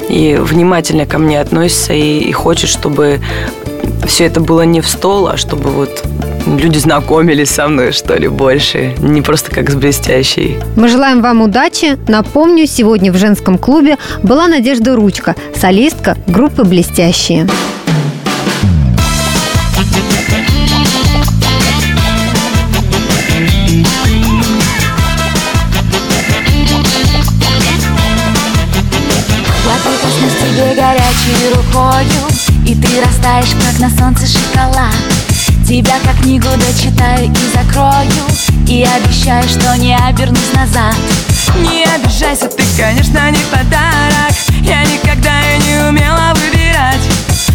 и 0.10 0.38
внимательно 0.40 1.06
ко 1.06 1.20
мне 1.20 1.40
относится 1.40 1.94
и, 1.94 2.20
и 2.20 2.32
хочет, 2.32 2.70
чтобы 2.70 3.22
все 4.08 4.26
это 4.26 4.42
было 4.42 4.62
не 4.62 4.82
в 4.82 4.88
стол, 4.88 5.28
а 5.28 5.38
чтобы 5.38 5.70
вот 5.70 6.04
люди 6.46 6.78
знакомились 6.78 7.50
со 7.50 7.68
мной, 7.68 7.92
что 7.92 8.16
ли, 8.16 8.28
больше. 8.28 8.94
Не 9.00 9.22
просто 9.22 9.52
как 9.52 9.70
с 9.70 9.76
блестящей. 9.76 10.58
Мы 10.76 10.88
желаем 10.88 11.22
вам 11.22 11.42
удачи. 11.42 11.98
Напомню, 12.08 12.68
сегодня 12.68 13.12
в 13.12 13.18
женском 13.18 13.58
клубе 13.58 13.98
была 14.22 14.48
Надежда 14.48 14.96
Ручка, 14.96 15.36
солистка 15.56 16.18
группы 16.28 16.64
«Блестящие». 16.64 17.48
Тебе 30.44 30.76
горячей 30.76 31.54
рукою 31.56 32.06
И 32.68 32.76
ты 32.76 33.02
растаешь, 33.02 33.56
как 33.60 33.80
на 33.80 33.90
солнце 33.90 34.28
шоколад 34.28 35.13
Тебя 35.68 35.96
как 36.04 36.22
книгу 36.22 36.48
дочитаю 36.58 37.32
и 37.32 37.56
закрою 37.56 38.28
И 38.68 38.84
обещаю, 38.84 39.48
что 39.48 39.78
не 39.78 39.96
обернусь 39.96 40.52
назад. 40.54 40.94
Не 41.56 41.86
обижайся, 41.86 42.50
ты, 42.50 42.64
конечно, 42.78 43.32
не 43.32 43.40
подарок. 43.50 44.36
Я 44.62 44.84
никогда 44.84 45.32
и 45.56 45.60
не 45.64 45.90
умела 45.90 46.34
выбирать. 46.36 47.00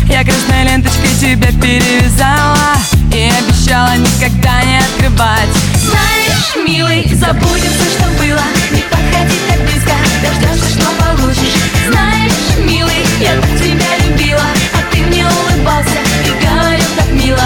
Я 0.06 0.24
красной 0.24 0.64
ленточкой 0.64 1.10
тебя 1.20 1.48
перевязала 1.60 2.76
И 3.12 3.30
обещала 3.30 3.94
никогда 3.96 4.62
не 4.64 4.78
открывать. 4.78 5.50
Знаешь, 5.76 6.66
милый, 6.66 7.06
забудем 7.14 7.72
все, 7.72 7.90
что 7.90 8.08
было. 8.18 8.42
Не 8.72 8.80
подходи 8.82 9.38
так 9.48 9.60
близко, 9.60 9.92
дождешься, 10.22 10.80
что 10.80 10.88
получишь. 11.04 11.60
Знаешь, 11.90 12.56
милый, 12.64 13.04
я 13.20 13.38
так 13.38 13.50
тебя 13.58 13.98
любила 14.06 14.46
А 14.72 14.92
ты 14.92 15.02
мне 15.02 15.26
улыбался 15.26 15.98
и 16.24 16.44
говорил 16.46 16.88
так 16.96 17.08
мило 17.12 17.42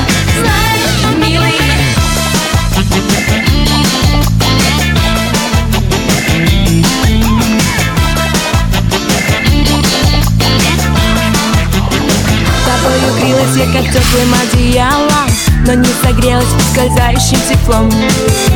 Грелась 13.43 13.57
я 13.57 13.65
как 13.73 13.93
теплым 13.93 14.35
одеялом 14.41 15.31
Но 15.67 15.75
не 15.75 15.89
согрелась 16.03 16.47
скользающим 16.71 17.39
теплом. 17.49 17.91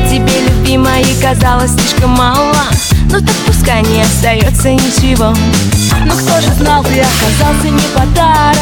Тебе, 0.09 0.49
любимая, 0.49 1.05
казалось 1.20 1.72
слишком 1.72 2.11
мало 2.11 2.55
Ну 3.11 3.20
так 3.20 3.35
пускай 3.46 3.83
не 3.83 4.03
остается 4.03 4.70
ничего. 4.70 5.35
Но 6.05 6.14
кто 6.14 6.40
же 6.40 6.53
знал, 6.59 6.85
ты 6.85 7.01
оказался 7.01 7.68
не 7.68 7.83
подарок 7.94 8.59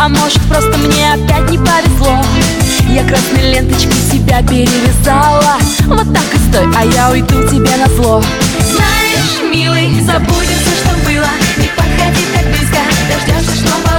А 0.00 0.08
может 0.08 0.40
просто 0.42 0.76
мне 0.78 1.12
опять 1.12 1.50
не 1.50 1.58
повезло. 1.58 2.22
Я 2.88 3.02
красной 3.04 3.54
ленточкой 3.54 4.00
тебя 4.12 4.42
перевязала 4.42 5.56
Вот 5.86 6.12
так 6.14 6.34
и 6.34 6.50
стой, 6.50 6.68
а 6.76 6.84
я 6.84 7.10
уйду 7.10 7.48
тебе 7.48 7.76
на 7.76 7.86
зло. 7.96 8.22
Знаешь, 8.60 9.52
милый, 9.52 10.00
забудем 10.02 10.58
все, 10.62 10.76
что 10.82 10.94
было 11.04 11.30
Не 11.56 11.68
подходи 11.68 12.24
так 12.32 12.44
близко, 12.46 12.78
дождешься, 13.08 13.66
что 13.66 13.93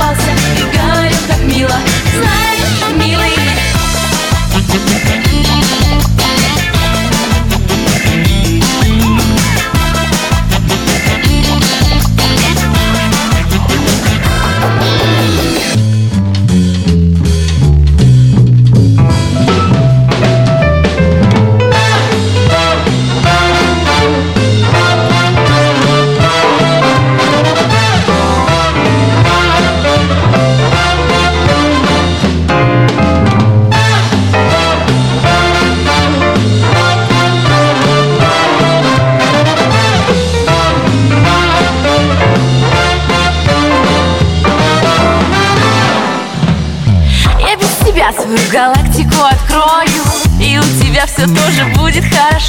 улыбался 0.00 0.30
и 0.56 0.76
говорил 0.76 1.18
так 1.28 1.38
мило. 1.44 1.76
Знаешь, 2.14 2.96
милый 2.96 3.30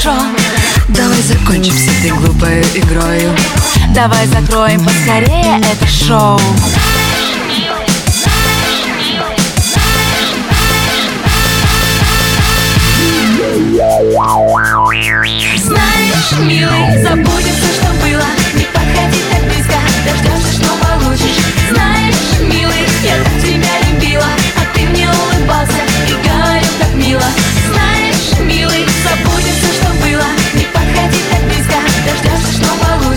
хорошо. 0.02 0.24
Давай 0.90 1.22
закончим 1.22 1.74
с 1.74 1.88
этой 1.88 2.12
глупой 2.12 2.62
игрою. 2.74 3.36
Давай 3.94 4.26
закроем 4.28 4.84
поскорее 4.84 5.60
это 5.60 5.88
шоу. 5.88 6.40
Знаешь, 15.58 16.32
милый, 16.40 17.04
забудем 17.04 17.56
все, 17.56 17.74
что 17.74 17.88
было. 18.02 18.26
Не 18.56 18.66
подходи 18.66 19.22
так 19.32 19.44
близко, 19.46 19.78
дождешься, 20.06 20.54
что 20.54 20.70
получишь. 20.86 21.38
Знаешь, 21.72 22.40
милый, 22.42 22.86
я 23.04 23.24
так 23.24 23.42
тебя 23.42 23.74
любила 23.90 24.28
А 24.58 24.76
ты 24.76 24.82
мне 24.82 25.08
улыбался 25.08 25.82
и 26.08 26.12
говорил 26.28 26.72
так 26.80 26.94
мило 26.96 27.51